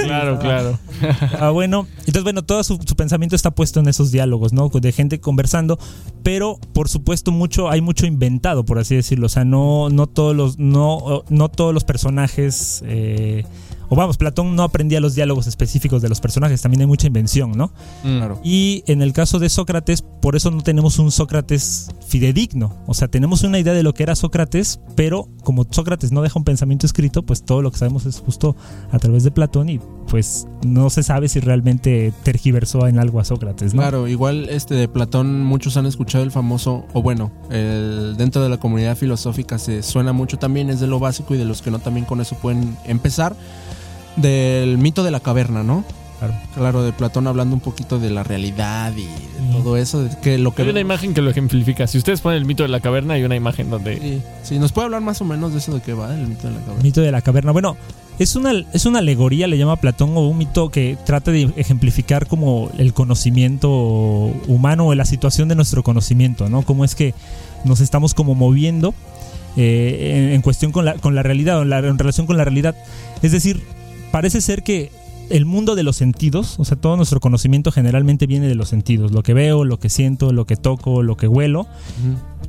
[0.04, 0.78] Claro, claro.
[1.40, 4.68] Ah, bueno, entonces bueno, todo su, su pensamiento está puesto en esos diálogos, ¿no?
[4.68, 5.78] De gente conversando,
[6.22, 9.26] pero por supuesto mucho, hay mucho inventado, por así decirlo.
[9.26, 12.82] O sea, no, no todos los, no, no todos los personajes.
[12.86, 13.44] eh,
[13.88, 17.52] o vamos, Platón no aprendía los diálogos específicos de los personajes, también hay mucha invención,
[17.52, 17.72] ¿no?
[18.02, 18.16] Mm.
[18.18, 18.40] Claro.
[18.42, 22.74] Y en el caso de Sócrates, por eso no tenemos un Sócrates fidedigno.
[22.86, 26.38] O sea, tenemos una idea de lo que era Sócrates, pero como Sócrates no deja
[26.38, 28.56] un pensamiento escrito, pues todo lo que sabemos es justo
[28.90, 33.24] a través de Platón y pues no se sabe si realmente tergiversó en algo a
[33.24, 33.82] Sócrates, ¿no?
[33.82, 38.48] Claro, igual este de Platón, muchos han escuchado el famoso, o bueno, el, dentro de
[38.48, 41.70] la comunidad filosófica se suena mucho también, es de lo básico y de los que
[41.70, 43.36] no también con eso pueden empezar,
[44.16, 45.84] del mito de la caverna, ¿no?
[46.18, 46.34] Claro.
[46.54, 50.38] Claro, de Platón hablando un poquito de la realidad y de todo eso, de que
[50.38, 50.62] lo que...
[50.62, 51.86] Hay una imagen que lo ejemplifica.
[51.86, 53.98] Si ustedes ponen el mito de la caverna, hay una imagen donde...
[53.98, 56.48] Sí, sí, ¿nos puede hablar más o menos de eso de qué va, el mito
[56.48, 56.82] de la caverna?
[56.82, 57.52] Mito de la caverna.
[57.52, 57.76] Bueno,
[58.18, 62.26] es una, es una alegoría, le llama Platón, o un mito que trata de ejemplificar
[62.28, 63.68] como el conocimiento
[64.48, 66.62] humano o la situación de nuestro conocimiento, ¿no?
[66.62, 67.12] Cómo es que
[67.66, 68.94] nos estamos como moviendo
[69.58, 72.38] eh, en, en cuestión con la, con la realidad o en, la- en relación con
[72.38, 72.74] la realidad.
[73.22, 73.62] Es decir,
[74.16, 74.90] parece ser que
[75.28, 79.12] el mundo de los sentidos, o sea, todo nuestro conocimiento generalmente viene de los sentidos,
[79.12, 81.66] lo que veo, lo que siento, lo que toco, lo que huelo,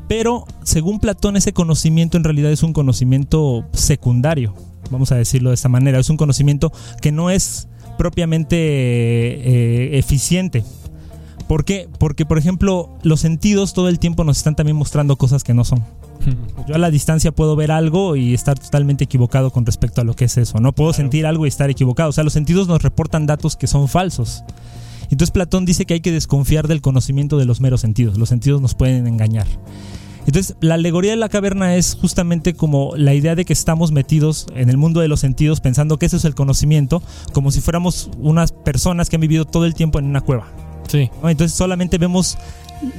[0.08, 4.53] pero según Platón ese conocimiento en realidad es un conocimiento secundario,
[4.91, 10.63] vamos a decirlo de esta manera, es un conocimiento que no es propiamente eh, eficiente.
[11.47, 11.88] ¿Por qué?
[11.97, 15.63] Porque, por ejemplo, los sentidos todo el tiempo nos están también mostrando cosas que no
[15.63, 15.83] son.
[16.67, 20.13] Yo a la distancia puedo ver algo y estar totalmente equivocado con respecto a lo
[20.13, 20.60] que es eso.
[20.60, 22.10] No puedo sentir algo y estar equivocado.
[22.10, 24.43] O sea, los sentidos nos reportan datos que son falsos.
[25.10, 28.17] Entonces Platón dice que hay que desconfiar del conocimiento de los meros sentidos.
[28.17, 29.47] Los sentidos nos pueden engañar.
[30.25, 34.47] Entonces, la alegoría de la caverna es justamente como la idea de que estamos metidos
[34.53, 38.10] en el mundo de los sentidos pensando que eso es el conocimiento, como si fuéramos
[38.19, 40.66] unas personas que han vivido todo el tiempo en una cueva.
[40.88, 41.10] Sí.
[41.21, 41.30] ¿no?
[41.30, 42.38] Entonces solamente vemos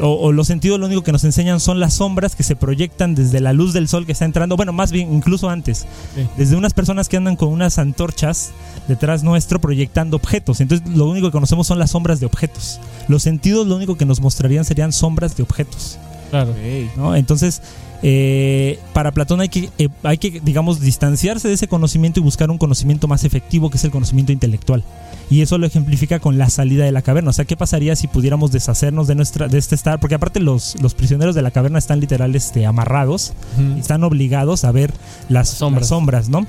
[0.01, 3.15] o, o los sentidos lo único que nos enseñan son las sombras que se proyectan
[3.15, 6.27] desde la luz del sol que está entrando, bueno, más bien incluso antes, Sí.
[6.37, 8.51] desde unas personas que andan con unas antorchas
[8.89, 10.61] detrás nuestro proyectando objetos.
[10.61, 12.81] Entonces lo único que conocemos son las sombras de objetos.
[13.07, 15.99] Los sentidos lo único que nos mostrarían serían sombras de objetos.
[16.31, 16.55] Claro.
[16.97, 17.15] ¿no?
[17.17, 17.63] Entonces,
[18.03, 22.51] eh, para Platón hay que, eh, hay que, digamos, distanciarse de ese conocimiento y buscar
[22.51, 24.85] un conocimiento más efectivo, que es el conocimiento intelectual.
[25.31, 27.31] Y eso lo ejemplifica con la salida de la caverna.
[27.31, 30.01] O sea, ¿qué pasaría si pudiéramos deshacernos de nuestra, de este estar?
[30.01, 34.65] Porque aparte los, los prisioneros de la caverna están literal este, amarrados y están obligados
[34.65, 34.93] a ver
[35.29, 35.83] las Sombras.
[35.83, 36.47] las sombras ¿no?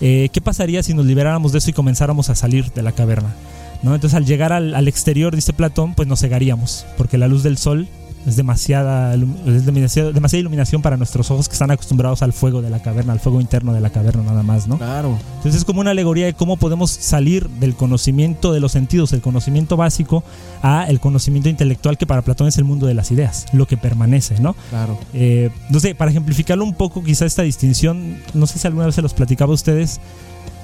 [0.00, 3.34] Eh, ¿Qué pasaría si nos liberáramos de eso y comenzáramos a salir de la caverna?
[3.82, 3.94] ¿no?
[3.94, 7.58] Entonces al llegar al, al exterior, dice Platón, pues nos cegaríamos, porque la luz del
[7.58, 7.88] sol
[8.28, 12.70] es demasiada, es demasiada, demasiada iluminación para nuestros ojos que están acostumbrados al fuego de
[12.70, 14.78] la caverna, al fuego interno de la caverna nada más, ¿no?
[14.78, 15.18] Claro.
[15.36, 19.20] Entonces es como una alegoría de cómo podemos salir del conocimiento de los sentidos, el
[19.20, 20.22] conocimiento básico,
[20.62, 23.76] a el conocimiento intelectual que para Platón es el mundo de las ideas, lo que
[23.76, 24.54] permanece, ¿no?
[24.70, 24.98] Claro.
[25.14, 28.94] Eh, no sé, para ejemplificarlo un poco, quizá esta distinción, no sé si alguna vez
[28.94, 30.00] se los platicaba a ustedes,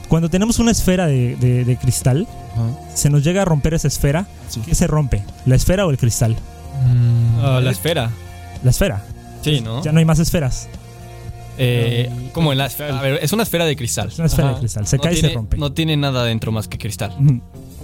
[0.08, 2.26] cuando tenemos una esfera de, de- de cristal,
[2.94, 4.60] se nos llega a romper esa esfera, Sí.
[4.64, 5.24] ¿qué se rompe?
[5.46, 6.36] ¿La esfera o el cristal?
[7.42, 8.10] Ah, la esfera.
[8.62, 9.02] La esfera.
[9.42, 9.82] Sí, ¿no?
[9.82, 10.68] Ya no hay más esferas.
[11.58, 12.98] Eh, como en la esfera.
[12.98, 14.08] A ver, es una esfera de cristal.
[14.08, 14.54] Es una esfera Ajá.
[14.56, 14.86] de cristal.
[14.86, 15.56] Se no cae y se rompe.
[15.56, 17.14] No tiene nada dentro más que cristal.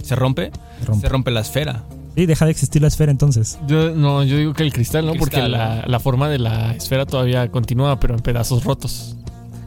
[0.03, 1.01] Se rompe, se rompe.
[1.07, 1.83] se rompe la esfera.
[2.15, 3.57] Y deja de existir la esfera entonces.
[3.67, 5.13] Yo, no, yo digo que el cristal, ¿no?
[5.13, 9.15] El Porque la, la forma de la esfera todavía continúa, pero en pedazos rotos.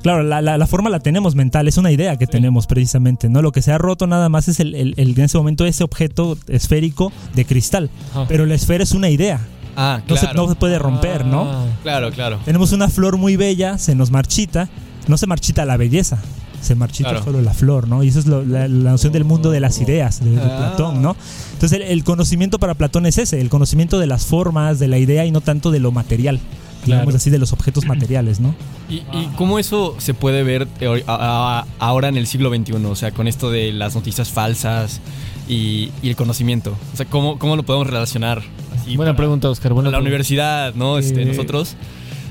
[0.05, 3.41] Claro, la, la- la forma la tenemos mental, es una idea que tenemos precisamente, ¿no?
[3.41, 5.83] Lo que se ha roto nada más es el, el- el- en ese momento ese
[5.83, 7.89] objeto esférico de cristal.
[8.13, 8.27] Ajá.
[8.29, 9.41] Pero la esfera es una idea.
[9.77, 10.43] Ah, No, se, claro.
[10.43, 11.51] no se puede romper, ¿no?
[11.51, 12.39] Ah, Claro, claro.
[12.45, 14.69] Tenemos una flor muy bella, se nos marchita.
[15.09, 16.19] No se marchita la belleza,
[16.61, 17.25] se marchita Claro.
[17.25, 18.03] solo la flor, ¿no?
[18.05, 20.57] Y eso es lo- la, la noción del mundo de las ideas de, de Ah.
[20.77, 21.17] Platón, ¿no?
[21.55, 24.99] Entonces el, el conocimiento para Platón es ese, el conocimiento de las formas, de la
[24.99, 26.41] idea y no tanto de lo material.
[26.87, 28.55] Digamos así, de los objetos materiales, ¿no?
[28.89, 32.75] ¿Y, y cómo eso se puede ver eh, ahora en el siglo XXI?
[32.85, 35.01] O sea, con esto de las noticias falsas
[35.49, 36.77] y, y el conocimiento.
[36.93, 38.43] O sea, ¿cómo, cómo lo podemos relacionar?
[38.75, 39.73] Así buena pregunta, Oscar.
[39.73, 40.09] Buena la pregunta.
[40.09, 40.99] universidad, ¿no?
[40.99, 41.77] Este, Eh, nosotros.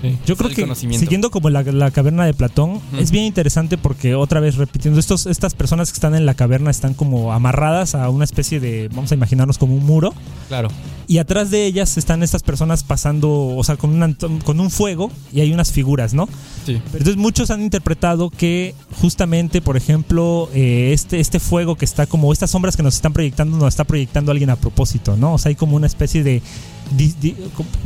[0.04, 0.18] Sí.
[0.26, 4.42] Yo creo que siguiendo como la, la caverna de Platón, es bien interesante porque otra
[4.42, 8.26] vez repitiendo, estos, estas personas que están en la caverna están como amarradas a una
[8.26, 10.14] especie de, vamos a imaginarnos como un muro,
[10.50, 10.68] Claro.
[11.08, 14.14] y atrás de ellas están estas personas pasando, o sea, con, una-
[14.44, 16.28] con un fuego y hay unas figuras, ¿no?
[16.66, 16.82] Sí.
[16.92, 22.08] Pero entonces muchos han interpretado que justamente, por ejemplo, eh, este, este fuego que está
[22.08, 25.36] como, estas sombras que nos están proyectando, nos está proyectando alguien a propósito, ¿no?
[25.36, 26.42] O sea, hay como una especie de,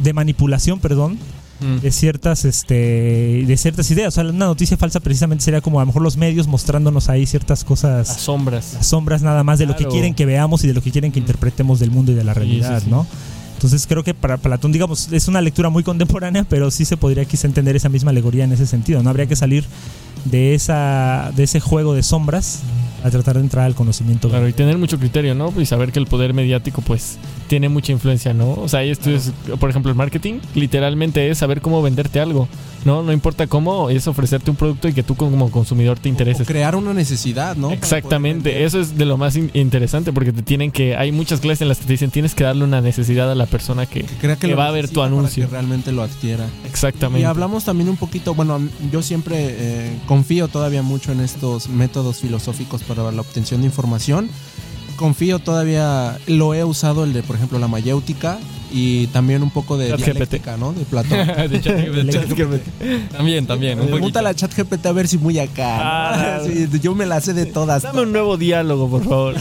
[0.04, 1.18] de manipulación, perdón,
[1.60, 1.78] Mm.
[1.78, 4.10] de ciertas este de ciertas ideas.
[4.10, 7.26] O sea, una noticia falsa precisamente sería como a lo mejor los medios mostrándonos ahí
[7.26, 8.74] ciertas Las cosas, sombras.
[8.76, 11.12] las sombras nada más de lo que quieren que veamos y de lo que quieren
[11.12, 12.92] que interpretemos del mundo y de la Sí, realidad, sí, sí.
[12.92, 13.08] ¿no?
[13.58, 17.26] Entonces creo que para Platón, digamos, es una lectura muy contemporánea, pero sí se podría
[17.26, 19.02] quizá entender esa misma alegoría en ese sentido.
[19.02, 19.66] No habría que salir
[20.26, 22.62] de esa de ese juego de sombras
[23.04, 24.30] a tratar de entrar al conocimiento.
[24.30, 25.52] Claro, y tener mucho criterio, ¿no?
[25.60, 27.18] Y saber que el poder mediático, pues,
[27.48, 28.52] tiene mucha influencia, ¿no?
[28.52, 32.48] O sea, hay estudios, por ejemplo, el marketing, literalmente es saber cómo venderte algo,
[32.88, 33.04] ¿no?
[33.04, 36.48] No importa cómo, es ofrecerte un producto y que tú como consumidor te O intereses.
[36.48, 37.70] crear una necesidad, ¿no?
[37.72, 41.62] Exactamente, eso es de lo más in- interesante porque te tienen que, hay muchas clases
[41.64, 44.36] en las que te dicen tienes que darle una necesidad a la persona que, Crea
[44.36, 45.46] que, que lo va a ver tu para anuncio.
[45.46, 46.46] Que realmente lo adquiera.
[46.66, 47.22] exactamente.
[47.22, 48.60] Y hablamos también un poquito, bueno,
[48.92, 54.30] yo siempre eh, confío todavía mucho en estos métodos filosóficos para la obtención de información.
[54.96, 58.40] Confío todavía, lo he usado el de, por ejemplo, la mayéutica
[58.72, 60.74] y también un poco de dialéctica, ¿no?
[60.74, 61.28] De Platón.
[61.50, 63.12] De ChatGPT.
[63.12, 63.80] también, también.
[63.80, 64.34] un Pregúntale a.
[64.34, 65.78] ChatGPT a ver si muy acá.
[65.80, 66.54] Ah, ¿no?
[66.54, 67.84] Sí, yo me la sé de todas.
[67.84, 69.36] Dame un nuevo diálogo, por favor.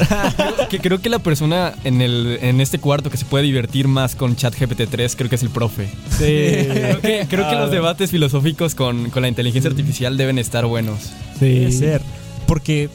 [0.68, 4.14] que creo que la persona en, el, en este cuarto que se puede divertir más
[4.14, 5.88] con ChatGPT 3 creo que es el profe.
[6.18, 11.12] Creo que, creo que los debates filosóficos con, con la inteligencia artificial deben estar buenos.
[11.40, 12.02] Debe ser.
[12.46, 12.88] Porque,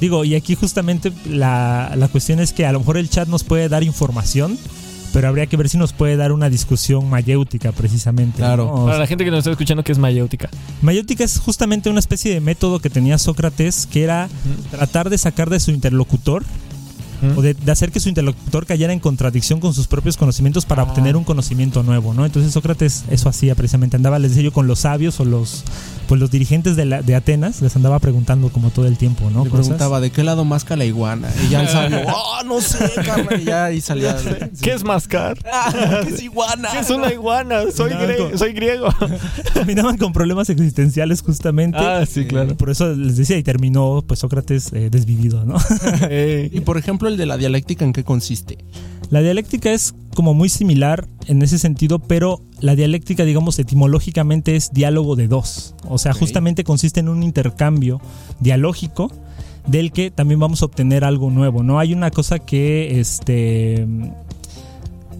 [0.00, 3.44] digo, y aquí justamente la, la cuestión es que a lo mejor el chat nos
[3.44, 4.58] puede dar información,
[5.12, 8.38] pero habría que ver si nos puede dar una discusión mayéutica precisamente.
[8.38, 8.66] Claro.
[8.66, 8.86] ¿no?
[8.86, 10.48] Para la gente que nos está escuchando, que es mayéutica?
[10.82, 14.28] mayéutica es justamente una especie de método que tenía Sócrates, que era
[14.70, 16.44] tratar de sacar de su interlocutor
[17.36, 20.82] o de, de hacer que su interlocutor cayera en contradicción con sus propios conocimientos para
[20.82, 20.86] Ah.
[20.86, 22.24] obtener un conocimiento nuevo, ¿no?
[22.24, 25.64] Entonces Sócrates eso hacía precisamente, andaba, les decía yo, con los sabios o los
[26.08, 29.44] pues los dirigentes de, la- de Atenas, les andaba preguntando como todo el tiempo, ¿no?
[29.44, 29.66] Le Cosas.
[29.66, 31.28] preguntaba, ¿de qué lado masca la iguana?
[31.46, 33.40] Y ya el sabio, ¡oh, no sé, carnal!
[33.40, 34.16] Y ya ahí salía.
[34.60, 35.38] ¿Qué es mascar?
[36.08, 36.68] ¿Qué es iguana?
[36.72, 37.60] ¿Qué es una iguana?
[37.72, 38.88] Soy, No, gre- co- soy griego.
[39.54, 41.78] terminaban con problemas existenciales justamente.
[41.78, 42.56] ah, sí, claro.
[42.56, 45.58] Por eso les decía, y terminó pues Sócrates eh, desvivido, ¿no?
[46.52, 48.58] Y por ejemplo, el de la dialéctica, ¿en qué consiste?
[49.10, 54.72] La dialéctica es como muy similar en ese sentido, pero la dialéctica, digamos, etimológicamente es
[54.72, 55.74] diálogo de dos.
[55.88, 58.00] O sea, justamente consiste en un intercambio
[58.38, 59.10] dialógico
[59.66, 61.78] del que también vamos a obtener algo nuevo, ¿no?
[61.78, 63.86] Hay una cosa que, este...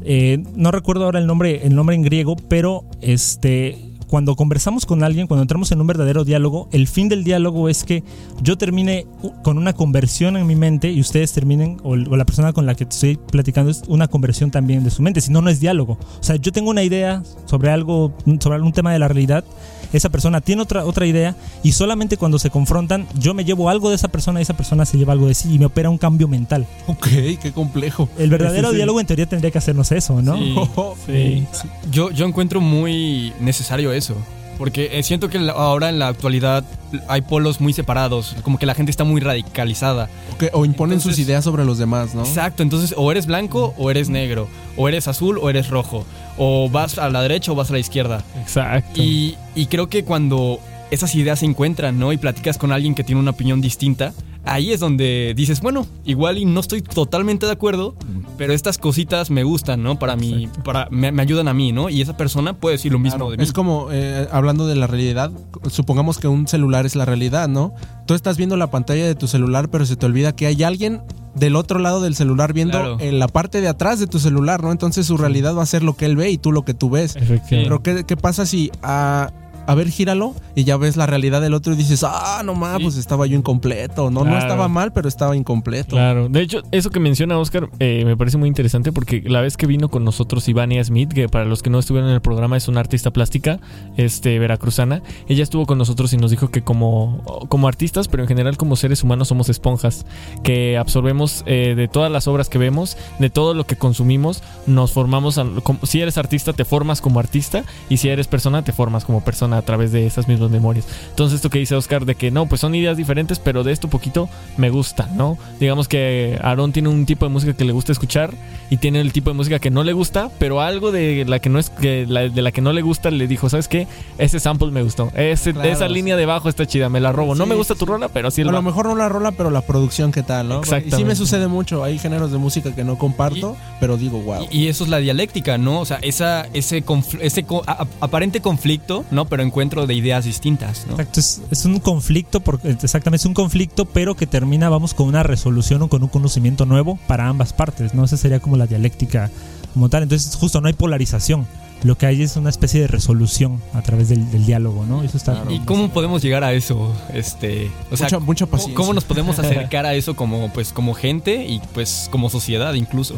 [0.04, 3.89] eh, no recuerdo ahora el nombre, el nombre en griego, pero este...
[4.10, 7.84] Cuando conversamos con alguien, cuando entramos en un verdadero diálogo, el fin del diálogo es
[7.84, 8.02] que
[8.42, 9.06] yo termine
[9.44, 12.82] con una conversión en mi mente y ustedes terminen, o la persona con la que
[12.82, 15.96] estoy platicando es una conversión también de su mente, si no, no es diálogo.
[16.18, 19.44] O sea, yo tengo una idea sobre algo, sobre algún tema de la realidad,
[19.92, 23.88] esa persona tiene otra, otra idea y solamente cuando se confrontan, yo me llevo algo
[23.90, 25.98] de esa persona y esa persona se lleva algo de sí y me opera un
[25.98, 26.66] cambio mental.
[26.86, 27.06] Ok,
[27.40, 28.08] qué complejo.
[28.18, 28.76] El verdadero Sí, sí.
[28.76, 30.36] diálogo en teoría tendría que hacernos eso, ¿no?
[31.06, 31.46] Sí.
[31.52, 31.68] Sí.
[31.90, 34.16] Yo, yo encuentro muy necesario eso.
[34.58, 36.64] Porque eh, siento que ahora en la actualidad
[37.08, 38.36] hay polos muy separados.
[38.42, 40.10] Como que la gente está muy radicalizada.
[40.52, 42.20] O imponen sus ideas sobre los demás, ¿no?
[42.26, 44.48] Exacto, entonces o eres blanco o eres negro.
[44.76, 46.04] O eres azul o eres rojo.
[46.42, 48.24] O vas a la derecha o vas a la izquierda.
[48.40, 49.00] Exacto.
[49.00, 50.58] Y, y creo que cuando
[50.90, 52.12] esas ideas se encuentran, ¿no?
[52.12, 54.14] Y platicas con alguien que tiene una opinión distinta,
[54.50, 57.94] ahí es donde dices, bueno, igual y no estoy totalmente de acuerdo,
[58.36, 59.98] pero estas cositas me gustan, ¿no?
[59.98, 61.88] Para mí, para, me, me ayudan a mí, ¿no?
[61.88, 63.42] Y esa persona puede decir lo mismo Claro, de mí.
[63.44, 65.30] Es como, eh, hablando de la realidad,
[65.70, 67.72] supongamos que un celular es la realidad, ¿no?
[68.06, 71.00] Tú estás viendo la pantalla de tu celular, pero se te olvida que hay alguien
[71.36, 72.96] del otro lado del celular viendo Claro.
[72.98, 74.72] en la parte de atrás de tu celular, ¿no?
[74.72, 76.90] Entonces su realidad va a ser lo que él ve y tú lo que tú
[76.90, 77.14] ves.
[77.14, 77.62] Efectivamente.
[77.68, 79.30] Pero ¿qué, qué pasa si a,
[79.70, 82.78] a ver, gíralo y ya ves la realidad del otro y dices, ah, no más,
[82.78, 82.84] Sí.
[82.84, 84.10] pues estaba yo incompleto.
[84.10, 85.90] No, no estaba mal, pero estaba incompleto.
[85.96, 89.56] Claro, de hecho, eso que menciona Oscar eh, me parece muy interesante porque la vez
[89.56, 92.56] que vino con nosotros Ivania Smith, que para los que no estuvieron en el programa
[92.56, 93.60] es una artista plástica
[93.96, 98.28] este, veracruzana, ella estuvo con nosotros y nos dijo que como, como artistas, pero en
[98.28, 100.04] general como seres humanos somos esponjas,
[100.42, 104.92] que absorbemos eh, de todas las obras que vemos, de todo lo que consumimos, nos
[104.92, 108.72] formamos, a- como- si eres artista te formas como artista y si eres persona te
[108.72, 110.86] formas como persona a través de esas mismas memorias.
[111.10, 113.88] Entonces esto que dice Oscar de que no, pues son ideas diferentes, pero de esto
[113.88, 115.38] poquito me gusta, ¿no?
[115.60, 118.32] Digamos que Aaron tiene un tipo de música que le gusta escuchar
[118.70, 121.48] y tiene el tipo de música que no le gusta, pero algo de la que
[121.48, 123.86] no es que la- de la que no le gusta le dijo, ¿sabes qué?
[124.18, 125.10] Ese sample me gustó.
[125.14, 125.94] Ese- Claro, esa sí.
[125.94, 127.34] línea de bajo está chida, me la robo.
[127.34, 129.32] no Sí, me gusta tu rola, pero sí el A lo mejor no la rola,
[129.32, 130.54] pero la producción, ¿qué tal, no?
[130.60, 131.04] Y sí Exactamente.
[131.08, 131.82] me sucede mucho.
[131.84, 134.46] Hay géneros de música que no comparto, pero digo, wow.
[134.50, 135.80] Y, y eso es la dialéctica, ¿no?
[135.80, 137.62] O sea, esa, ese, confl- ese co-
[138.00, 139.24] aparente conflicto, ¿no?
[139.26, 140.92] Pero encuentro de ideas distintas, ¿no?
[140.92, 145.08] Exacto, es, es un conflicto, porque, exactamente, es un conflicto, pero que termina, vamos, con
[145.08, 148.04] una resolución o con un conocimiento nuevo para ambas partes, ¿no?
[148.04, 149.30] Esa sería como la dialéctica
[149.74, 150.02] como tal.
[150.02, 151.46] Entonces, justo no hay polarización.
[151.82, 155.02] Lo que hay es una especie de resolución a través del, del diálogo, ¿no?
[155.02, 155.44] Eso está.
[155.48, 156.92] ¿Y cómo podemos llegar a eso?
[157.14, 158.76] Este, o sea, mucha, mucha ¿cómo, paciencia.
[158.76, 163.14] cómo nos podemos acercar a eso como, pues, como gente y pues como sociedad incluso?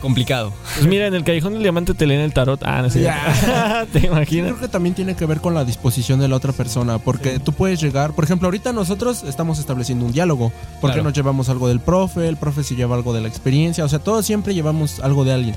[0.00, 0.52] Complicado.
[0.74, 2.62] Pues mira, en el Callejón del Diamante te leen el tarot.
[2.64, 3.00] Ah, no sé.
[3.92, 4.50] ¿Te imaginas?
[4.52, 7.52] creo que también tiene que ver con la disposición de la otra persona, porque tú
[7.52, 11.04] puedes llegar, por ejemplo, ahorita nosotros estamos estableciendo un diálogo, porque Claro.
[11.04, 13.98] nos llevamos algo del profe, el profe se lleva algo de la experiencia, o sea,
[13.98, 15.56] todos siempre llevamos algo de alguien.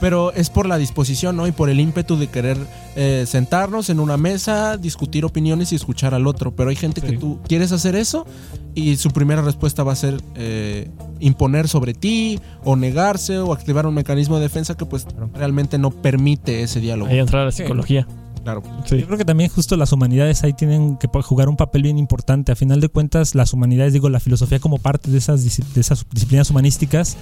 [0.00, 1.46] Pero es por la disposición, ¿no?
[1.46, 2.56] Y por el ímpetu de querer
[2.96, 6.54] eh, sentarnos en una mesa, discutir opiniones y escuchar al otro.
[6.56, 7.06] Pero hay gente Sí.
[7.06, 8.26] que tú quieres hacer eso
[8.74, 13.86] y su primera respuesta va a ser eh, imponer sobre ti o negarse o activar
[13.86, 17.10] un mecanismo de defensa que pues realmente no permite ese diálogo.
[17.10, 18.06] Ahí entra la psicología.
[18.42, 18.62] Claro.
[18.86, 18.98] Sí.
[18.98, 22.52] Yo creo que también justo las humanidades ahí tienen que jugar un papel bien importante.
[22.52, 26.06] A final de cuentas, las humanidades, digo, la filosofía como parte de esas, de esas
[26.10, 27.18] disciplinas humanísticas,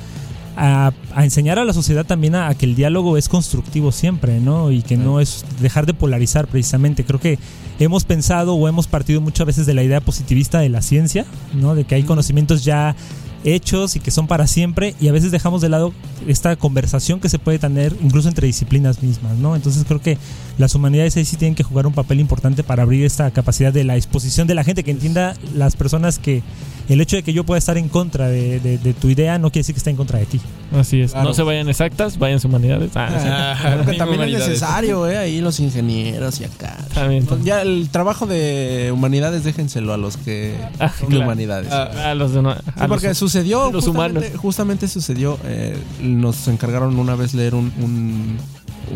[0.60, 0.92] a,
[1.22, 4.72] enseñar a la sociedad también a que el diálogo es constructivo siempre, ¿no?
[4.72, 7.04] Y que no es dejar de polarizar precisamente.
[7.04, 7.38] Creo que
[7.78, 11.76] hemos pensado o hemos partido muchas veces de la idea positivista de la ciencia, ¿no?
[11.76, 12.96] De que hay conocimientos ya
[13.44, 15.92] hechos y que son para siempre y a veces dejamos de lado
[16.26, 19.54] esta conversación que se puede tener incluso entre disciplinas mismas, ¿no?
[19.56, 20.18] Entonces creo que
[20.58, 23.84] las humanidades ahí sí tienen que jugar un papel importante para abrir esta capacidad de
[23.84, 26.42] la exposición de la gente, que entienda las personas que
[26.88, 29.50] el hecho de que yo pueda estar en contra de, de- de tu idea no
[29.50, 30.40] quiere decir que está en contra de ti.
[30.72, 31.12] Así es.
[31.12, 31.28] Claro.
[31.28, 32.90] No se vayan exactas, vayan humanidades.
[32.94, 33.68] Ah, sí.
[33.68, 35.18] Creo que Ni también es necesario, ¿eh?
[35.18, 36.76] Ahí los ingenieros y acá.
[36.94, 37.46] También, también.
[37.46, 41.24] Ya el trabajo de humanidades déjenselo a los que Ah, son de claro.
[41.24, 41.70] humanidades.
[41.70, 44.40] A los de no- a Sí, los- porque sucedió, los justamente, humanos.
[44.40, 48.36] justamente sucedió, eh, nos encargaron una vez leer un, un-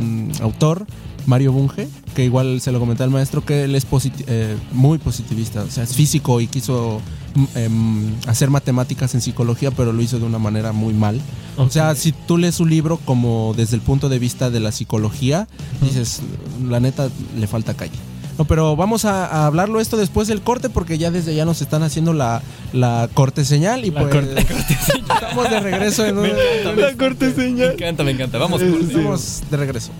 [0.00, 0.86] un autor,
[1.26, 3.86] Mario Bunge, que igual se lo comenté al maestro, que él es
[4.26, 7.00] eh, muy positivista, o sea, es físico y quiso
[7.34, 11.20] mm, em, hacer matemáticas en psicología, pero lo hizo de una manera muy mal.
[11.56, 14.72] O sea, si tú lees su libro como desde el punto de vista de la
[14.72, 15.46] psicología,
[15.82, 16.20] dices,
[16.66, 17.92] la neta, le falta calle.
[18.38, 21.60] No, pero vamos a, a hablarlo esto después del corte porque ya desde ya nos
[21.60, 22.42] están haciendo la,
[22.72, 24.40] la corte señal y La pues corte-
[25.12, 26.28] estamos de regreso en un-
[26.76, 27.72] La corte Me señal.
[27.72, 28.38] encanta, me encanta.
[28.38, 28.60] Vamos.
[28.62, 28.84] corte.
[28.86, 29.90] Estamos de regreso.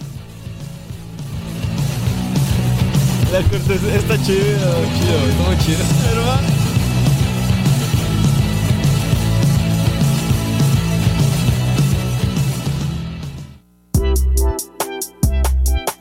[3.32, 3.96] La corte señal.
[3.96, 4.38] Está chido.
[4.38, 6.52] Chido, todo chido.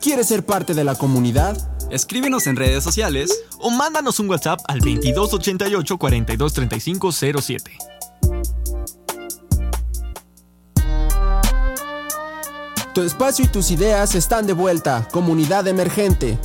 [0.00, 1.56] ¿Quieres ser parte de la comunidad?
[1.92, 7.78] Escríbenos en redes sociales O mándanos un WhatsApp al 2288 4235 07.
[12.94, 15.08] Tu espacio y tus ideas están de vuelta.
[15.12, 16.38] Comunidad emergente.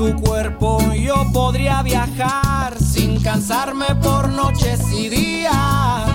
[0.00, 6.09] Tu cuerpo yo podría viajar sin cansarme por noches y días.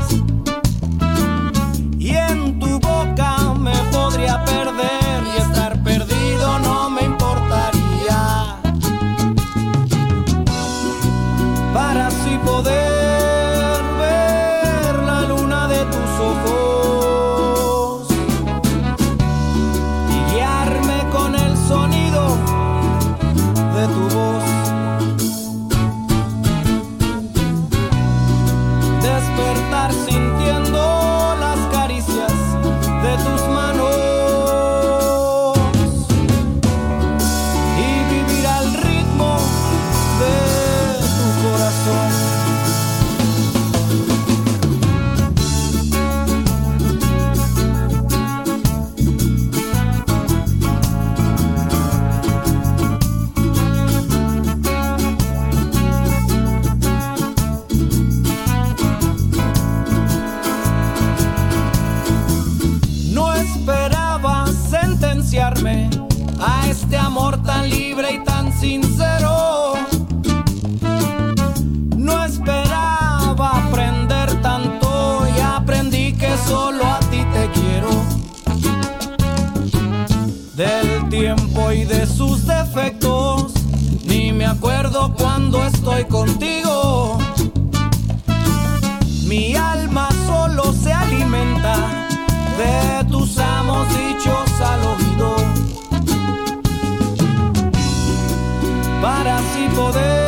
[99.75, 100.24] Poder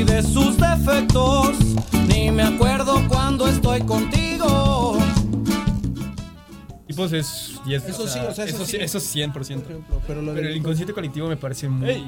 [0.00, 1.50] y de sus defectos,
[2.08, 4.96] ni me acuerdo cuando estoy contigo.
[6.88, 7.60] estereotipos es...
[7.66, 8.72] y es- Eso sí, o sea, eso eso, sí.
[8.72, 9.32] sí, eso es 100%.
[9.32, 12.04] Por ejemplo, pero lo Pero del- el inconsciente colectivo me parece muy...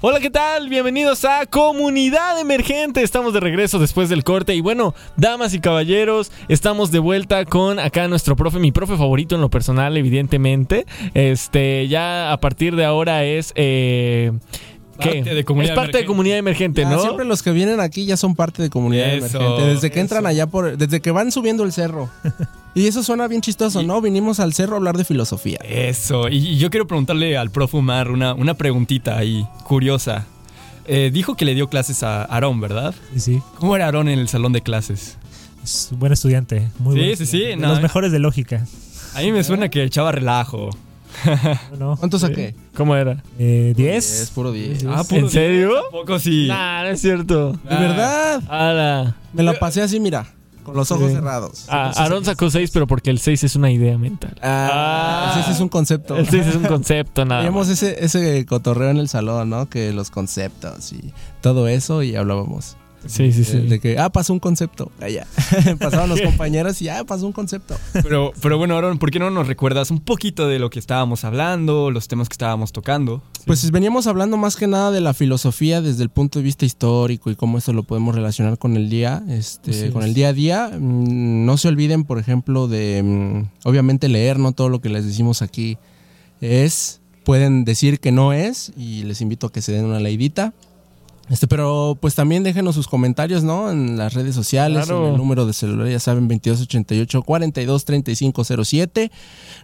[0.00, 0.68] Hola, ¿qué tal?
[0.68, 3.02] Bienvenidos a Comunidad Emergente.
[3.02, 4.54] Estamos de regreso después del corte.
[4.54, 9.34] Y bueno, damas y caballeros, estamos de vuelta con acá nuestro profe, mi profe favorito
[9.34, 10.84] en lo personal, evidentemente.
[11.14, 13.52] Este, ya a partir de ahora es.
[13.56, 14.32] Eh.
[14.96, 17.00] Parte de Comunidad es parte de comunidad emergente, ¿no?
[17.00, 19.62] Siempre los que vienen aquí ya son parte de comunidad Eso, emergente.
[19.74, 20.02] Desde que eso.
[20.02, 20.76] entran allá por.
[20.76, 22.10] Desde que van subiendo el cerro.
[22.76, 24.00] Y eso suena bien chistoso, ¿no?
[24.00, 25.58] Vinimos al cerro a hablar de filosofía.
[25.62, 30.26] Eso, y, y yo quiero preguntarle al profe Umar una, una preguntita ahí, curiosa.
[30.88, 32.92] Eh, dijo que le dio clases a Aarón, ¿verdad?
[33.12, 33.42] Sí, sí.
[33.60, 35.18] ¿Cómo era Aarón en el salón de clases?
[35.62, 36.68] Es un buen estudiante.
[36.80, 38.66] Muy Sí, buen sí, sí, no, los mejores de lógica.
[39.14, 40.70] A mí me suena que echaba relajo.
[41.78, 41.96] ¿no?
[41.96, 42.54] ¿Cuánto saqué?
[42.76, 43.22] ¿Cómo era?
[43.38, 44.30] Eh, Es 10.
[44.34, 44.84] puro 10.
[44.88, 45.70] Ah, ¿En serio?
[45.90, 46.46] Poco sí.
[46.48, 47.52] Nah, no es cierto.
[47.52, 48.42] De verdad.
[48.48, 49.16] Ala.
[49.32, 50.26] Me la pasé así, mira.
[50.64, 51.16] Con los ojos Sí.
[51.16, 51.66] cerrados.
[51.68, 54.34] Ah, Aarón sacó 6, pero porque el 6 es una idea mental.
[54.42, 56.16] Ah, ese es un concepto.
[56.16, 57.42] El 6 es un concepto, nada.
[57.42, 59.68] Teníamos ese, ese cotorreo en el salón, ¿no?
[59.68, 61.12] Que los conceptos y
[61.42, 62.78] todo eso y hablábamos.
[63.06, 63.58] Sí, sí, sí.
[63.60, 64.90] De, que, ah, pasó un concepto.
[65.00, 65.26] Allá.
[65.78, 67.76] Pasaban los compañeros y, ah, pasó un concepto.
[67.92, 71.24] Pero, pero bueno, Aarón, ¿por qué no nos recuerdas un poquito de lo que estábamos
[71.24, 73.22] hablando, los temas que estábamos tocando?
[73.46, 77.30] Pues veníamos hablando más que nada de la filosofía desde el punto de vista histórico
[77.30, 80.70] y cómo esto lo podemos relacionar con el día, este, con el día a día.
[80.78, 85.04] Mm, No se olviden, por ejemplo, de mm, obviamente leer, no todo lo que les
[85.04, 85.78] decimos aquí
[86.40, 87.00] es.
[87.24, 90.52] Pueden decir que no es y les invito a que se den una leidita.
[91.30, 93.70] Este, pero pues también déjenos sus comentarios, ¿no?
[93.70, 95.06] En las redes sociales, Claro.
[95.06, 99.10] en el número de celular, ya saben, 2288 42 3507.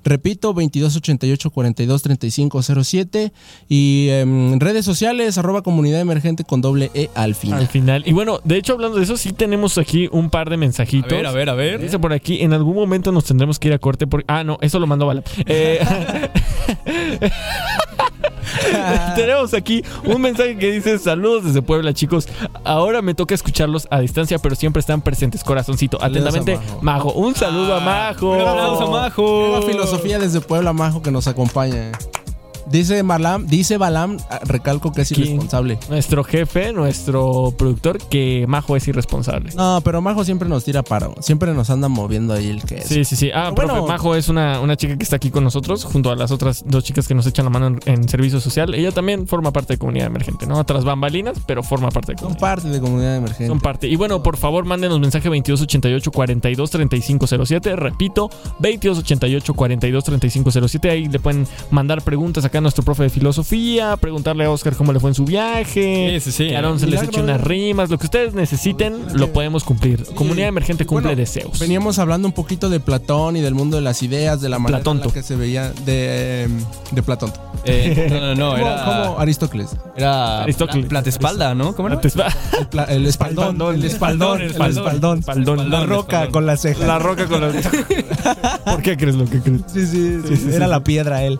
[0.03, 3.33] Repito, 2288 42 3507.
[3.69, 7.61] Y em, redes sociales, arroba comunidad emergente con doble E al final.
[7.61, 8.03] Al final.
[8.07, 11.11] Y bueno, de hecho, hablando de eso, sí tenemos aquí un par de A mensajitos.
[11.11, 11.81] ver, a ver, a ver.
[11.81, 14.25] Dice por aquí, en algún momento nos tendremos que ir a corte porque...
[14.29, 15.23] Ah, no, eso lo mandó Bala.
[15.45, 15.79] Eh,
[19.17, 22.29] tenemos aquí un mensaje que dice, saludos desde Puebla, chicos.
[22.65, 25.99] Ahora me toca escucharlos a distancia, pero siempre están presentes, corazoncito.
[25.99, 27.09] Saludos Atentamente, a Majo.
[27.09, 27.13] Majo.
[27.13, 28.31] Un saludo a Majo.
[28.31, 29.49] Un aplauso a Majo.
[29.49, 31.93] Nueva filosofía desde Puebla, Majo, que nos acompaña.
[32.67, 35.79] Dice Balam, dice Balam, ah, recalco que es irresponsable.
[35.89, 39.53] Nuestro jefe, nuestro productor, que Majo es irresponsable.
[39.57, 41.15] No, pero Majo siempre nos tira paro.
[41.21, 42.87] Siempre nos anda moviendo ahí el que es.
[42.87, 43.31] Sí, sí, sí.
[43.35, 43.87] Ah, Pero profe, bueno.
[43.87, 46.85] Majo es una, una chica que está aquí con nosotros, junto a las otras dos
[46.85, 48.75] chicas que nos echan la mano en, en servicio social.
[48.75, 50.59] Ella también forma parte de comunidad emergente, ¿no?
[50.59, 52.41] Otras bambalinas, pero forma parte de Son comunidad.
[52.41, 53.47] parte de comunidad emergente.
[53.47, 53.89] Son parte.
[53.89, 57.77] Y bueno, por favor, mándenos mensaje 2288 42 3507.
[57.77, 60.91] Repito, 2288 42 3507.
[60.91, 64.93] Ahí le pueden mandar preguntas acá a nuestro profe de filosofía, preguntarle a Oscar cómo
[64.93, 66.21] le fue en su viaje.
[66.21, 66.49] Sí, sí, sí.
[66.49, 67.45] Que Aaron se les eche unas ¿eh?
[67.45, 67.89] rimas.
[67.91, 70.05] Lo que ustedes necesiten, lo podemos cumplir.
[70.15, 71.59] Comunidad emergente cumple Bueno, deseos.
[71.59, 74.79] Veníamos hablando un poquito de Platón y del mundo de las ideas, de la manera
[74.79, 75.09] en Platonto.
[75.09, 77.33] la que se veía de, em, de Platón.
[77.65, 79.71] Eh, no, no, no, Como, era, como Aristóteles.
[79.97, 80.87] era Aristóteles.
[80.87, 81.75] platespalda, ¿no?
[81.75, 82.01] ¿Cómo era?
[82.03, 85.71] El, pla- el espaldón, el espaldón, el espaldón, Espaldón.
[85.71, 86.87] La roca con la ceja.
[86.87, 87.51] La roca con la.
[88.65, 89.61] ¿Por qué crees lo que crees?
[89.73, 91.39] Sí, sí, sí, Era la piedra él.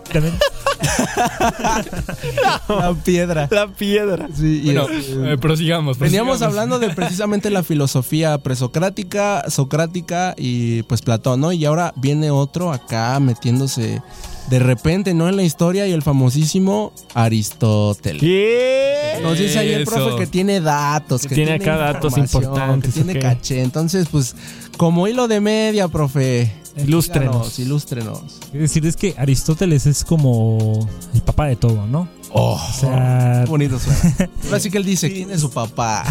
[2.67, 3.47] La piedra.
[3.51, 4.27] La piedra.
[4.33, 5.97] Sí, y Bueno, este, eh, prosigamos.
[5.99, 11.51] Veníamos hablando de precisamente la filosofía presocrática, socrática y pues Platón, ¿no?
[11.51, 14.01] Y ahora viene otro acá metiéndose
[14.49, 15.29] de repente, ¿no?
[15.29, 18.21] En la historia y el famosísimo Aristóteles.
[18.21, 19.19] ¿Qué?
[19.21, 23.03] Nos dice ahí el profe que tiene datos, Que que, tiene acá datos importantes, que
[23.03, 23.61] tiene caché.
[23.61, 24.35] Entonces, pues,
[24.81, 26.51] como hilo de media, profe.
[26.75, 27.59] Ilústrenos.
[27.59, 28.39] Ilústrenos.
[28.51, 32.07] Es decir, es que Aristóteles es como el papá de todo, ¿no?
[32.33, 34.29] Oh, O sea, qué bonito suena.
[34.45, 36.03] Ahora sí que él dice, ¿quién es su papá?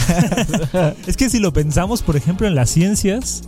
[1.06, 3.42] es que si lo pensamos, por ejemplo, en las ciencias,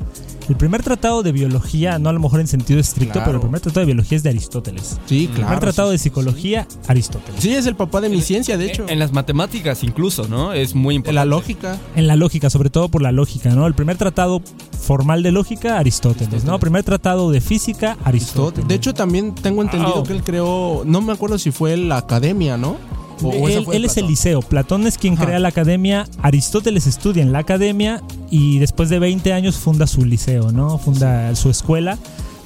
[0.48, 3.26] el primer tratado de biología, no a lo mejor en sentido estricto, Claro.
[3.26, 4.98] pero el primer tratado de biología es de Aristóteles.
[5.06, 5.42] Sí, El claro.
[5.46, 7.40] primer tratado sí, de sí, psicología, Aristóteles.
[7.42, 8.86] Sí, es el papá de mi ciencia, de hecho.
[8.88, 10.52] En las matemáticas incluso, ¿no?
[10.52, 11.14] Es muy En importante.
[11.14, 11.78] la lógica.
[11.94, 13.66] En la lógica, sobre todo por la lógica, ¿no?
[13.66, 14.42] El primer tratado
[14.80, 16.58] formal de lógica, Aristóteles, ¿no?
[16.58, 18.66] Primer tratado de física, Aristóteles.
[18.66, 22.56] De hecho, también tengo entendido que él creó, no me acuerdo si fue la academia,
[22.56, 22.61] ¿no?
[22.70, 24.40] O- o esa él, es el liceo.
[24.42, 25.26] Platón es quien Ajá.
[25.26, 26.06] crea la academia.
[26.22, 30.78] Aristóteles estudia en la academia y después de 20 años funda su liceo, ¿no?
[30.78, 31.98] Funda su escuela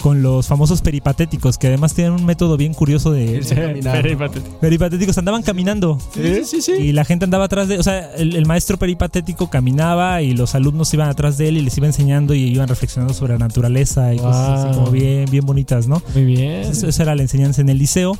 [0.02, 3.24] con los famosos peripatéticos, que además tienen un método bien curioso de...
[3.24, 4.30] Irse caminando.
[4.60, 5.98] Peripatéticos andaban caminando.
[6.14, 6.72] Sí, sí, sí.
[6.72, 10.54] Y la gente andaba atrás de, o sea, el, el maestro peripatético caminaba y los
[10.54, 14.14] alumnos iban atrás de él y les iba enseñando y iban reflexionando sobre la naturaleza
[14.14, 16.00] y cosas así como bien, bien bonitas, ¿no?
[16.14, 16.60] Muy bien.
[16.60, 18.16] Esa era la enseñanza en el liceo.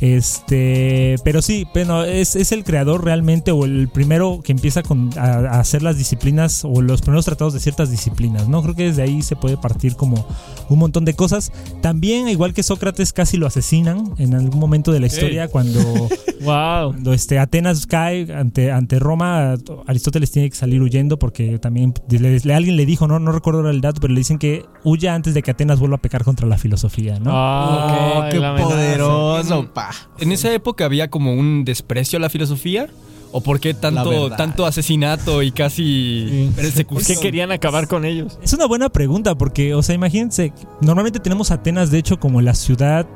[0.00, 5.10] Este, pero sí, bueno, es, es el creador realmente o el primero que empieza con,
[5.18, 5.22] a,
[5.56, 8.62] a hacer las disciplinas o los primeros tratados de ciertas disciplinas, ¿no?
[8.62, 10.26] Creo que desde ahí se puede partir como
[10.68, 11.52] un montón de cosas.
[11.82, 15.80] También, igual que Sócrates, casi lo asesinan en algún momento de la historia cuando,
[16.40, 16.90] Wow.
[16.92, 19.54] cuando este, Atenas cae ante, ante Roma,
[19.86, 23.68] Aristóteles tiene que salir huyendo porque también le- le- alguien le dijo, no, no recuerdo
[23.68, 26.46] el dato, pero le dicen que huya antes de que Atenas vuelva a pecar contra
[26.46, 27.30] la filosofía, ¿no?
[27.32, 27.84] Ah,
[28.18, 29.90] Oh, qué poderoso, pa.
[30.18, 32.88] ¿En esa época había como un desprecio a la filosofía?
[33.30, 36.50] ¿O por qué tanto, tanto asesinato y casi Sí.
[36.54, 37.16] ¿Por persecución?
[37.18, 38.38] qué querían acabar con ellos?
[38.42, 42.54] Es una buena pregunta porque, o sea, imagínense, normalmente tenemos Atenas, de hecho, como la
[42.54, 43.06] ciudad,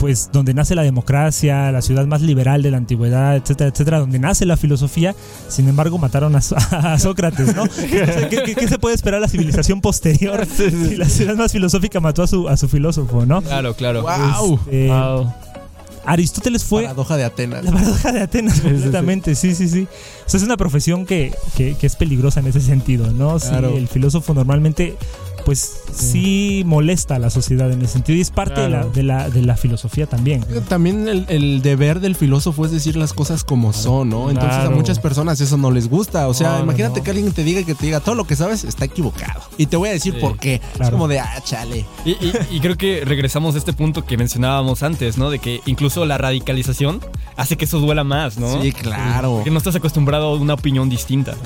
[0.00, 4.18] pues, donde nace la democracia, la ciudad más liberal de la antigüedad, etcétera, etcétera, donde
[4.18, 5.14] nace la filosofía.
[5.48, 7.62] Sin embargo, mataron a, So- a Sócrates, ¿no?
[7.64, 11.52] O sea, ¿qué, qué- qué se puede esperar la civilización posterior si la ciudad más
[11.52, 13.40] filosófica mató a su, a su filósofo, no?
[13.42, 14.02] Claro, claro.
[14.02, 14.58] Wow.
[14.72, 15.32] Eh, Wow.
[16.12, 17.64] Aristóteles fue Paradoja de Atenas.
[17.64, 19.86] la paradoja de Atenas, completamente, sí, sí, sí.
[20.26, 23.38] O sea, es una profesión que, que- que es peligrosa en ese sentido, ¿no?
[23.38, 23.76] Sí, Claro.
[23.76, 24.96] el filósofo normalmente,
[25.44, 29.02] pues, sí molesta a la sociedad en ese sentido y es parte de, la, de,
[29.02, 30.44] la, de la filosofía también.
[30.68, 34.30] También el, el deber del filósofo es decir las cosas como son, ¿no?
[34.30, 36.28] Entonces a muchas personas eso no les gusta.
[36.28, 37.04] O sea, imagínate no.
[37.04, 39.40] que alguien te diga que te diga todo lo que sabes está equivocado.
[39.58, 40.20] Y te voy a decir Sí.
[40.20, 40.60] por qué.
[40.80, 41.84] Es como de, ah, chale.
[42.04, 45.30] Y, y- y creo que regresamos a este punto que mencionábamos antes, ¿no?
[45.30, 47.00] De que incluso la radicalización
[47.36, 48.60] hace que eso duela más, ¿no?
[48.62, 49.34] Sí, claro.
[49.36, 51.32] Porque no estás acostumbrado a una opinión distinta.
[51.32, 51.38] ¿no?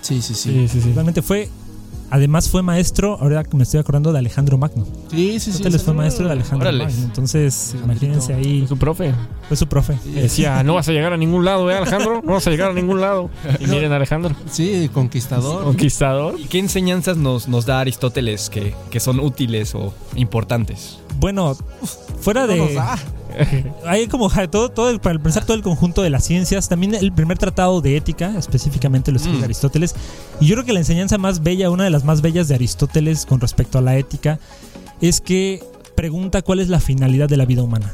[0.00, 0.50] Sí, sí, sí.
[0.50, 0.92] Sí, sí, sí.
[0.92, 1.48] Realmente fue,
[2.10, 4.84] además fue maestro, ahora que me estoy acordando de Alejandro Magno.
[5.10, 5.50] Sí, sí, sí.
[5.50, 6.84] Aristóteles fue maestro de Alejandro Órale.
[6.84, 7.04] Magno.
[7.04, 9.14] Entonces, imagínense ahí, Su profe
[9.48, 9.98] fue su profe.
[10.14, 12.22] decía, no vas a llegar a ningún lado, ¿eh, Alejandro?
[12.24, 13.30] No vas a llegar a ningún lado.
[13.58, 15.64] Y miren, Alejandro, Sí, conquistador.
[15.64, 16.38] conquistador.
[16.38, 20.98] ¿Y qué enseñanzas nos, nos da Aristóteles que, que son útiles o importantes?
[21.18, 21.56] Bueno,
[22.20, 22.74] fuera No nos de...
[22.74, 22.98] da.
[23.86, 27.12] Hay como todo, todo el- para pensar todo el conjunto de las ciencias, también el
[27.12, 29.44] primer tratado de ética, específicamente lo escribe Mm.
[29.44, 29.94] Aristóteles.
[30.40, 33.26] Y yo creo que la enseñanza más bella, una de las más bellas de Aristóteles
[33.26, 34.38] con respecto a la ética,
[35.00, 35.62] es que
[36.00, 37.92] pregunta cuál es la finalidad de la vida humana.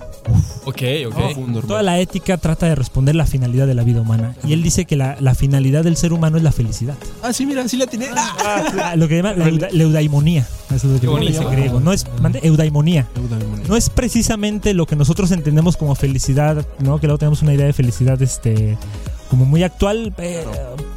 [0.64, 1.66] Ok, ok.
[1.66, 4.36] Toda la ética trata de responder la finalidad de la vida humana.
[4.46, 6.94] Y él dice que la, la finalidad del ser humano es la felicidad.
[7.22, 8.06] Ah, sí, mira, sí la tiene.
[8.14, 8.94] Ah.
[8.96, 10.46] Lo que llama la, euda- la eudaimonía.
[10.68, 11.80] Eso es lo que Qué en griego.
[11.80, 13.08] No es mande, eudaimonía.
[13.68, 17.00] no es precisamente lo que nosotros entendemos como felicidad, ¿no?
[17.00, 18.78] Que luego tenemos una idea de felicidad este
[19.30, 20.44] como muy actual, eh,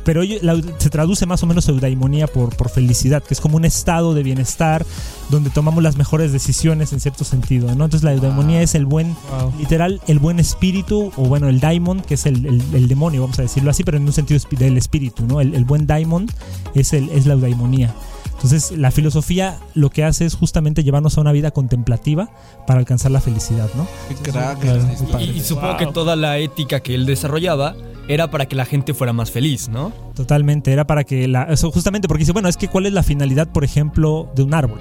[0.03, 3.65] pero la- se traduce más o menos eudaimonía por, por felicidad, que es como un
[3.65, 4.85] estado de bienestar
[5.29, 7.85] donde tomamos las mejores decisiones en cierto sentido, ¿no?
[7.85, 9.53] Entonces la eudaimonía es el buen, Wow.
[9.59, 13.39] literal, el buen espíritu, o bueno, el daimon, que es el, el- el demonio, vamos
[13.39, 15.41] a decirlo así, pero en un sentido del espíritu, ¿no?
[15.41, 16.27] El, el buen daimon
[16.75, 17.93] es, el, es la eudaimonía.
[18.35, 22.29] Entonces, la filosofía lo que hace es justamente llevarnos a una vida contemplativa
[22.65, 23.85] para alcanzar la felicidad, ¿no?
[24.07, 24.59] Qué crack.
[24.59, 24.81] Claro.
[25.19, 25.77] Y, y supongo Wow.
[25.77, 27.75] que toda la ética que él desarrollaba
[28.09, 29.93] era para que la gente fuera más feliz, ¿no?
[30.15, 31.43] Totalmente, era para que la...
[31.43, 34.53] Eso justamente porque dice, bueno, es que ¿cuál es la finalidad, por ejemplo, de un
[34.55, 34.79] árbol?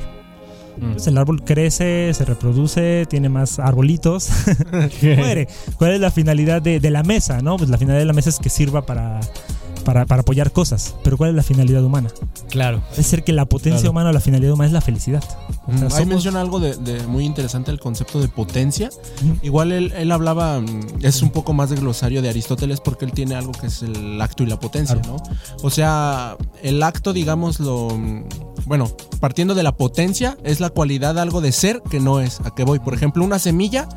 [0.78, 0.92] Mm.
[0.92, 4.30] Pues el árbol crece, se reproduce, tiene más arbolitos,
[5.02, 5.46] muere.
[5.76, 7.58] ¿Cuál es la finalidad de, de la mesa, no?
[7.58, 9.20] Pues la finalidad de la mesa es que sirva para,
[9.88, 10.94] para, para apoyar cosas.
[11.02, 12.10] Pero ¿cuál es la finalidad humana?
[12.50, 12.82] Claro.
[12.98, 13.92] Es ser que la potencia Claro.
[13.92, 15.24] humana o la finalidad humana es la felicidad.
[15.24, 18.90] O sea, Mm, Ahí somos- menciona algo de, de muy interesante el concepto de potencia.
[19.42, 23.12] Igual él, él hablaba, mm, es un poco más de glosario de Aristóteles porque él
[23.12, 25.16] tiene algo que es el acto y la potencia, Claro.
[25.26, 25.36] ¿no?
[25.62, 27.88] O sea, el acto, digamos, lo...
[27.96, 28.24] mm,
[28.66, 32.40] Bueno, partiendo de la potencia, es la cualidad de algo de ser que no es.
[32.44, 32.78] ¿A qué voy?
[32.78, 33.88] Por ejemplo, una semilla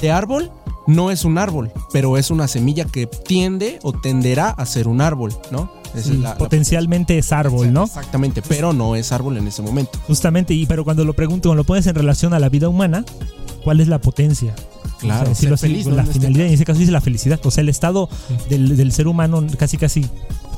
[0.00, 0.52] de árbol
[0.86, 5.00] no es un árbol, pero es una semilla que tiende o tenderá a ser un
[5.00, 5.70] árbol, ¿no?
[5.94, 7.84] Sí, es la potencialmente es árbol, ¿no?
[7.84, 9.98] Exactamente, pero no es árbol en ese momento.
[10.06, 13.04] Justamente, y pero cuando lo pregunto, cuando lo pones en relación a la vida humana,
[13.62, 14.54] ¿cuál es la potencia?
[14.98, 15.96] Claro, O sea, decirlo ser así, feliz, ¿no?
[15.96, 17.40] la este finalidad, en ese caso dice la felicidad.
[17.44, 18.08] O sea, el estado
[18.48, 20.06] del, del ser humano casi casi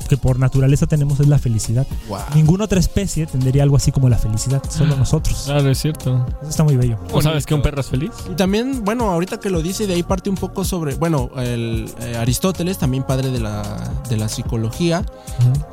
[0.07, 1.87] que por naturaleza tenemos es la felicidad.
[2.07, 2.19] Wow.
[2.35, 5.43] Ninguna otra especie tendría algo así como la felicidad, solo nosotros.
[5.45, 6.25] Claro, es cierto.
[6.41, 6.97] Eso está muy bello.
[7.11, 8.11] ¿O sabes que un perro es feliz?
[8.31, 11.89] Y también, bueno, ahorita que lo dice, de ahí parte un poco sobre, bueno, el
[12.01, 15.05] eh, Aristóteles, también padre de la, de la psicología,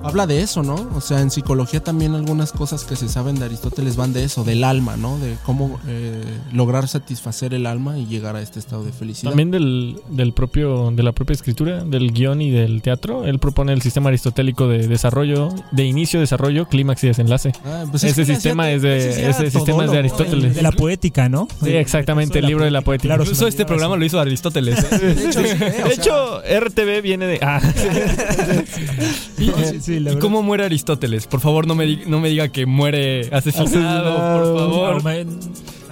[0.03, 0.75] habla de eso, ¿no?
[0.95, 4.45] O sea, en psicología también algunas cosas que se saben de Aristóteles van de eso,
[4.45, 5.19] del alma, ¿no?
[5.19, 6.23] De cómo eh,
[6.53, 9.31] lograr satisfacer el alma y llegar a este estado de felicidad.
[9.31, 13.25] También del, del propio, de la propia escritura, del guion y del teatro.
[13.25, 14.22] Él propone el sistema aristotélico
[14.69, 17.53] de desarrollo, de inicio, desarrollo, clímax y desenlace.
[17.65, 20.55] Ah, pues ese que sistema es de- ese sistema es de Aristóteles.
[20.55, 21.49] De la poética, ¿no?
[21.63, 23.09] Sí, exactamente, el libro de la poética.
[23.09, 24.79] Claro, Incluso este programa lo hizo Aristóteles.
[24.93, 24.99] ¿eh?
[24.99, 27.39] De hecho, sí, o De sea, hecho, RTV viene de.
[27.43, 27.61] Ah,
[29.39, 29.51] ¿Y,
[29.81, 31.27] Sí, cómo muere Aristóteles?
[31.27, 35.05] Por favor, no me, di- no me diga que muere asesinado, por favor.
[35.05, 35.23] No,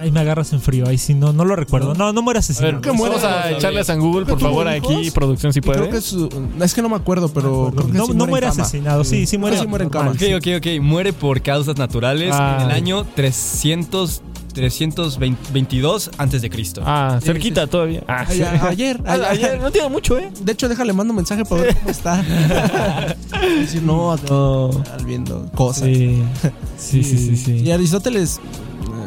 [0.01, 1.93] Ahí me agarras en frío, ahí sí, no, no lo recuerdo.
[1.93, 2.81] No, no ver, asesinado.
[2.83, 5.75] vamos a echarle a San Google, por ¿Que tuvo favor, aquí, producción, si Y creo
[5.75, 5.89] puede.
[5.89, 6.27] que su-
[6.59, 8.63] es que no me acuerdo, pero creo que no, sí no muere muere en cama.
[8.63, 9.59] asesinado, sí, sí muere.
[9.59, 10.11] sí muere en cama.
[10.11, 10.81] Ok, ok, ok.
[10.81, 12.57] Muere por causas naturales Ah.
[12.61, 14.21] en el año 300,
[14.53, 16.81] 322 antes de Cristo.
[16.85, 18.03] Ah, cerquita todavía.
[18.07, 20.31] Ah, ayer, Ah, ayer, ayer, no tiene mucho, ¿eh?
[20.41, 22.23] De hecho, déjale, mando un mensaje para ver cómo está.
[23.59, 25.83] Decir, no, están viendo cosas.
[25.85, 26.21] Sí,
[26.77, 27.37] sí, sí, sí.
[27.37, 27.51] sí.
[27.63, 28.39] Y Aristóteles,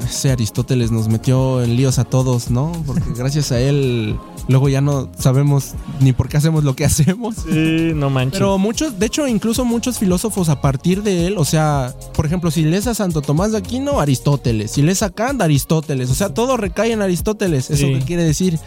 [0.05, 2.73] ese Aristóteles nos metió en líos a todos, ¿no?
[2.87, 4.17] Porque gracias a él,
[4.49, 7.37] luego ya no sabemos ni por qué hacemos lo que hacemos.
[7.49, 8.39] Sí, no manches.
[8.39, 12.51] Pero muchos, de hecho, incluso muchos filósofos a partir de él, o sea, por ejemplo,
[12.51, 14.71] si lees a Santo Tomás de Aquino, Aristóteles.
[14.73, 16.11] Si lees a Kant, Aristóteles.
[16.11, 17.71] O sea, todo recae en Aristóteles.
[17.71, 17.95] ¿Eso Sí.
[17.99, 18.59] qué quiere decir?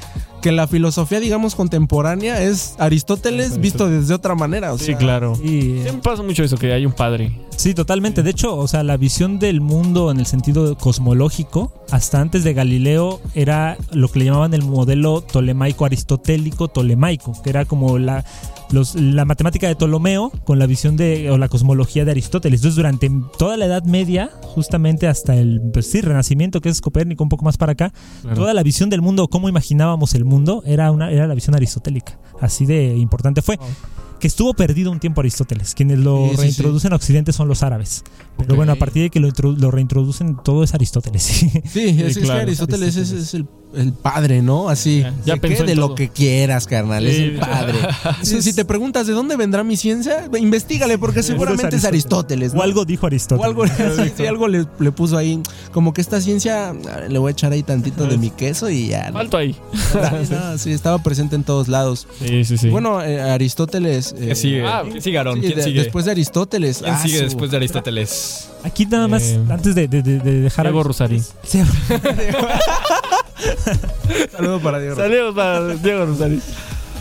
[0.42, 4.74] Que la filosofía, digamos, contemporánea es Aristóteles visto desde otra manera.
[4.74, 5.34] O sí, claro.
[5.44, 7.32] Y, Siempre pasa mucho eso, que hay un padre.
[7.56, 8.22] Sí, totalmente.
[8.24, 12.54] De hecho, o sea, la visión del mundo en el sentido cosmológico, hasta antes de
[12.54, 18.26] Galileo, era lo que le llamaban el modelo tolemaico aristotélico tolemaico, que era como la,
[18.72, 22.60] los- la matemática de Ptolomeo con la visión de o la cosmología de Aristóteles.
[22.60, 27.24] Entonces, durante toda la Edad Media, justamente hasta el pues sí, Renacimiento, que es Copérnico,
[27.24, 27.94] un poco más para acá,
[28.36, 32.18] toda la visión del mundo, cómo imaginábamos el mundo, era una era la visión aristotélica.
[32.42, 33.58] Así de importante fue.
[34.20, 35.76] Que estuvo perdido un tiempo Aristóteles.
[35.76, 38.04] Quienes lo Sí, sí, reintroducen a Occidente son los árabes.
[38.38, 41.24] Pero bueno, a partir de que lo, lo reintroducen, todo es Aristóteles.
[41.68, 42.40] Sí, es, es claro.
[42.40, 43.48] que Aristóteles es, es el,
[43.78, 44.70] el padre, ¿no?
[44.70, 45.00] Así.
[45.02, 45.48] Ya- ya ¿de qué?
[45.48, 47.06] pensó en De lo que quieras, carnal.
[47.08, 47.76] Es el padre.
[48.24, 52.54] si, si te preguntas de dónde vendrá mi ciencia, investigale, porque seguramente es Aristóteles.
[52.54, 52.60] ¿no?
[52.60, 53.42] O algo dijo Aristóteles.
[53.46, 53.66] O algo,
[54.18, 55.42] sí, algo le, le puso ahí.
[55.72, 58.88] Como que esta ciencia, ah, le voy a echar ahí tantito de mi queso y
[58.90, 59.12] ya.
[59.12, 59.56] Falto ahí.
[60.28, 62.08] Sí, no, sí, estaba presente en todos lados.
[62.20, 62.70] Sí, sí, sí.
[62.70, 64.14] Bueno, eh, Aristóteles.
[64.14, 64.66] eh, ¿Quién sigue?
[64.66, 65.36] ah, ¿Quién sigue, Aarón?
[65.36, 65.84] sí, ¿Quién de- sigue?
[65.84, 66.80] Después de Aristóteles.
[66.80, 68.50] ¿Quién ah, sigue su- después de Aristóteles?
[68.64, 71.22] Aquí nada más, Eh, antes de, de- de- de dejar Diego Rosari.
[73.40, 74.96] Sí, Saludo para Diego.
[74.96, 76.42] Saludos para Diego Rosari.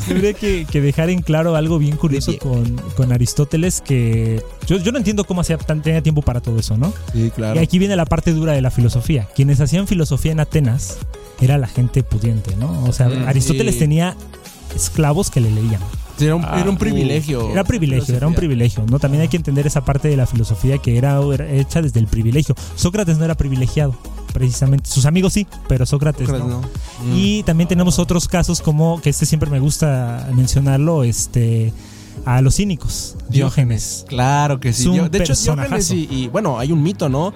[0.08, 4.92] Habría que, que dejar en claro algo bien curioso con, con Aristóteles que yo, yo
[4.92, 6.92] no entiendo cómo hacía tan, tenía tiempo para todo eso, ¿no?
[7.12, 7.58] Sí, claro.
[7.58, 9.26] Y aquí viene la parte dura de la filosofía.
[9.34, 10.98] Quienes hacían filosofía en Atenas
[11.40, 12.84] era la gente pudiente, ¿no?
[12.84, 13.80] O sea, Mm, Aristóteles sí.
[13.80, 14.16] tenía
[14.76, 15.80] esclavos que le leían.
[16.20, 17.50] Era un, Ah, era un privilegio.
[17.50, 18.98] Era privilegio, era un privilegio, ¿no?
[19.00, 22.06] También hay que entender esa parte de la filosofía que era, era hecha desde el
[22.06, 22.54] privilegio.
[22.76, 23.94] Sócrates no era privilegiado,
[24.36, 24.90] precisamente.
[24.90, 26.60] Sus amigos sí, pero Sócrates Sócrates, no.
[26.60, 27.16] ¿no?
[27.16, 31.72] Y también tenemos otros casos como, que este siempre me gusta mencionarlo, este,
[32.26, 33.16] a los cínicos.
[33.30, 34.04] Diógenes.
[34.06, 34.90] Claro que sí.
[34.90, 35.94] De hecho, personajazo.
[35.94, 37.32] Diógenes y, y, bueno, hay un mito, ¿no?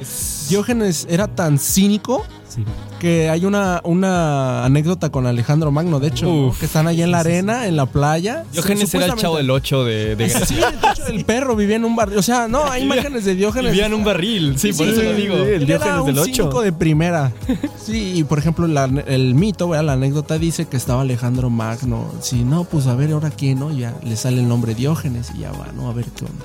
[0.51, 2.65] Diógenes era tan cínico Sí.
[2.99, 7.21] que hay una, una anécdota con Alejandro Magno, de hecho, que están allá en la
[7.21, 8.45] arena, en la playa.
[8.53, 10.57] Diógenes era el chavo del 8 de, de Sí,
[11.09, 12.19] el perro vivía en un barrio.
[12.19, 13.71] O sea, no, hay imágenes de Diógenes.
[13.73, 14.59] Vivía en un barril.
[14.59, 15.37] Sí, por eso lo digo.
[15.37, 16.33] el Diógenes del 8.
[16.35, 17.33] cinco de primera.
[17.83, 19.85] Sí, y por ejemplo, la- el mito, ¿verdad?
[19.87, 22.11] la anécdota dice que estaba Alejandro Magno.
[22.21, 23.71] Sí, no, pues a ver, ahora quién, ¿no?
[23.73, 25.89] Ya le sale el nombre Diógenes y ya va, ¿no?
[25.89, 26.45] A ver qué onda.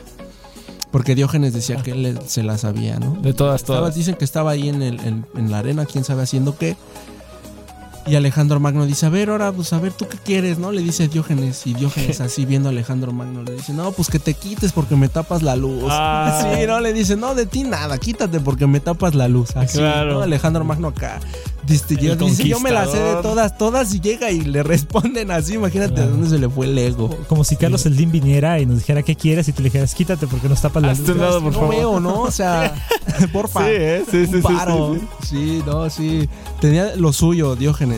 [0.96, 3.18] Porque Diógenes decía que él se la sabía, ¿no?
[3.22, 3.96] De todas, Estaba- todas.
[3.96, 6.78] dicen que estaba ahí en, el- en- en la arena, quién sabe haciendo qué.
[8.08, 10.60] Y Alejandro Magno dice, a ver, ahora, pues a ver, ¿tú qué quieres?
[10.60, 10.72] ¿No?
[10.72, 11.66] Le dice Diógenes.
[11.66, 14.96] Y Diógenes así viendo a Alejandro Magno le dice, no, pues que te quites porque
[14.96, 15.84] me tapas la luz.
[15.92, 16.40] Ah.
[16.56, 19.56] Sí, no, le dice, no, de ti nada, quítate porque me tapas la luz.
[19.56, 20.16] Así, Claro.
[20.16, 20.22] ¿no?
[20.22, 21.20] Alejandro Magno acá.
[21.66, 25.32] Dice, yo- dice, yo me la sé de todas, todas y llega y le responden
[25.32, 25.56] así.
[25.56, 27.10] Imagínate de dónde se le fue el ego.
[27.28, 30.28] Como si Carlos Eldín viniera y nos dijera qué quieres y tú le dijeras quítate
[30.28, 31.18] porque nos tapas la Hazte luz.
[31.18, 31.76] lado, por no favor.
[31.76, 32.22] veo, ¿no?
[32.22, 32.76] O sea,
[33.34, 33.62] porfa.
[33.62, 34.04] Sí, ¿eh?
[34.12, 34.94] Sí, sí, sí, un paro.
[34.94, 35.28] sí, sí.
[35.28, 36.30] Sí, no, sí.
[36.62, 37.95] Tenía lo suyo, Diógenes.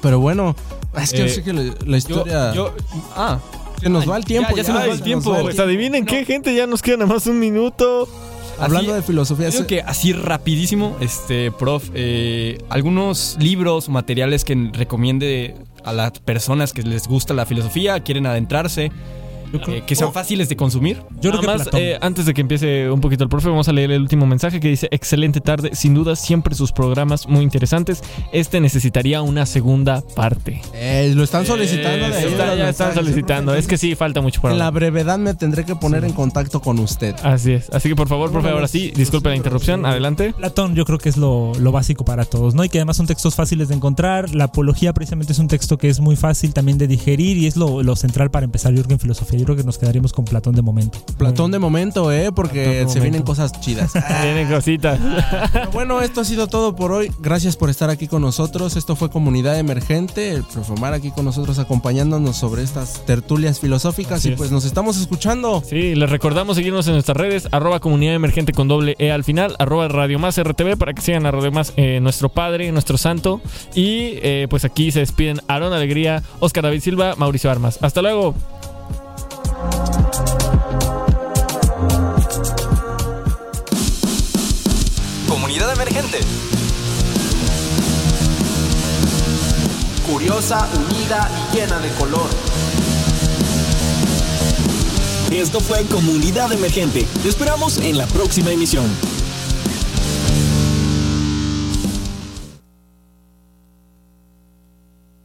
[0.00, 0.54] Pero bueno,
[1.00, 2.52] es que Eh, yo sé que la, historia.
[2.54, 2.74] yo,
[3.16, 3.38] ah,
[3.80, 4.50] se nos va el tiempo.
[4.50, 5.36] ya, ya se nos va el tiempo.
[5.42, 8.08] Pues adivinen qué, gente, ya nos queda nada más un minuto.
[8.58, 9.50] Hablando Así- de filosofía.
[9.66, 16.72] Que así rapidísimo, este, prof, eh, algunos libros o materiales que recomiende a las personas
[16.72, 18.92] que les gusta la filosofía, quieren adentrarse,
[19.68, 21.02] eh, que sean fáciles de consumir.
[21.20, 21.80] Yo creo que Nada más, Platón.
[21.80, 24.60] eh, antes de que empiece un poquito el profe, vamos a leer el último mensaje
[24.60, 28.02] que dice: Excelente tarde, sin duda, siempre sus programas muy interesantes.
[28.32, 30.60] Este necesitaría una segunda parte.
[30.74, 33.54] Eh, lo están solicitando de ahí, Está- ya están solicitando.
[33.54, 33.58] ¿eh?
[33.58, 36.60] Es que sí, falta mucho por En la brevedad me tendré que poner en contacto
[36.60, 37.14] con usted.
[37.22, 37.70] Así es.
[37.70, 39.84] Así que por favor, profe, ahora sí, disculpe la interrupción.
[39.86, 40.32] Adelante.
[40.36, 42.64] Platón yo creo que es lo, lo básico para todos, ¿no?
[42.64, 44.34] Y que además son textos fáciles de encontrar.
[44.34, 47.56] La apología precisamente es un texto que es muy fácil también de digerir y es
[47.56, 49.38] lo, lo central para empezar yo creo que en filosofía.
[49.42, 51.00] Yo creo que nos quedaríamos con Platón de momento.
[51.18, 52.30] Platón de momento, ¿eh?
[52.30, 53.92] Porque se vienen cosas chidas.
[54.22, 55.00] Tienen cositas.
[55.52, 57.10] Pero bueno, esto ha sido todo por hoy.
[57.18, 58.76] Gracias por estar aquí con nosotros.
[58.76, 60.44] Esto fue Comunidad Emergente, el
[60.92, 64.38] aquí con nosotros acompañándonos sobre estas tertulias filosóficas Así y es.
[64.38, 65.60] pues nos estamos escuchando.
[65.68, 69.56] Sí, les recordamos seguirnos en nuestras redes, arroba comunidad emergente con doble E al final,
[69.58, 73.40] arroba Radio Más RTV para que sigan a Radio Más, eh, nuestro padre, nuestro santo.
[73.74, 77.80] Y eh, pues aquí se despiden Aaron Alegría, Oscar David Silva, Mauricio Armas.
[77.82, 78.36] Hasta luego.
[85.28, 86.20] Comunidad emergente.
[90.06, 92.28] Curiosa, unida y llena de color.
[95.30, 97.06] Esto fue Comunidad Emergente.
[97.22, 98.84] Te esperamos en la próxima emisión.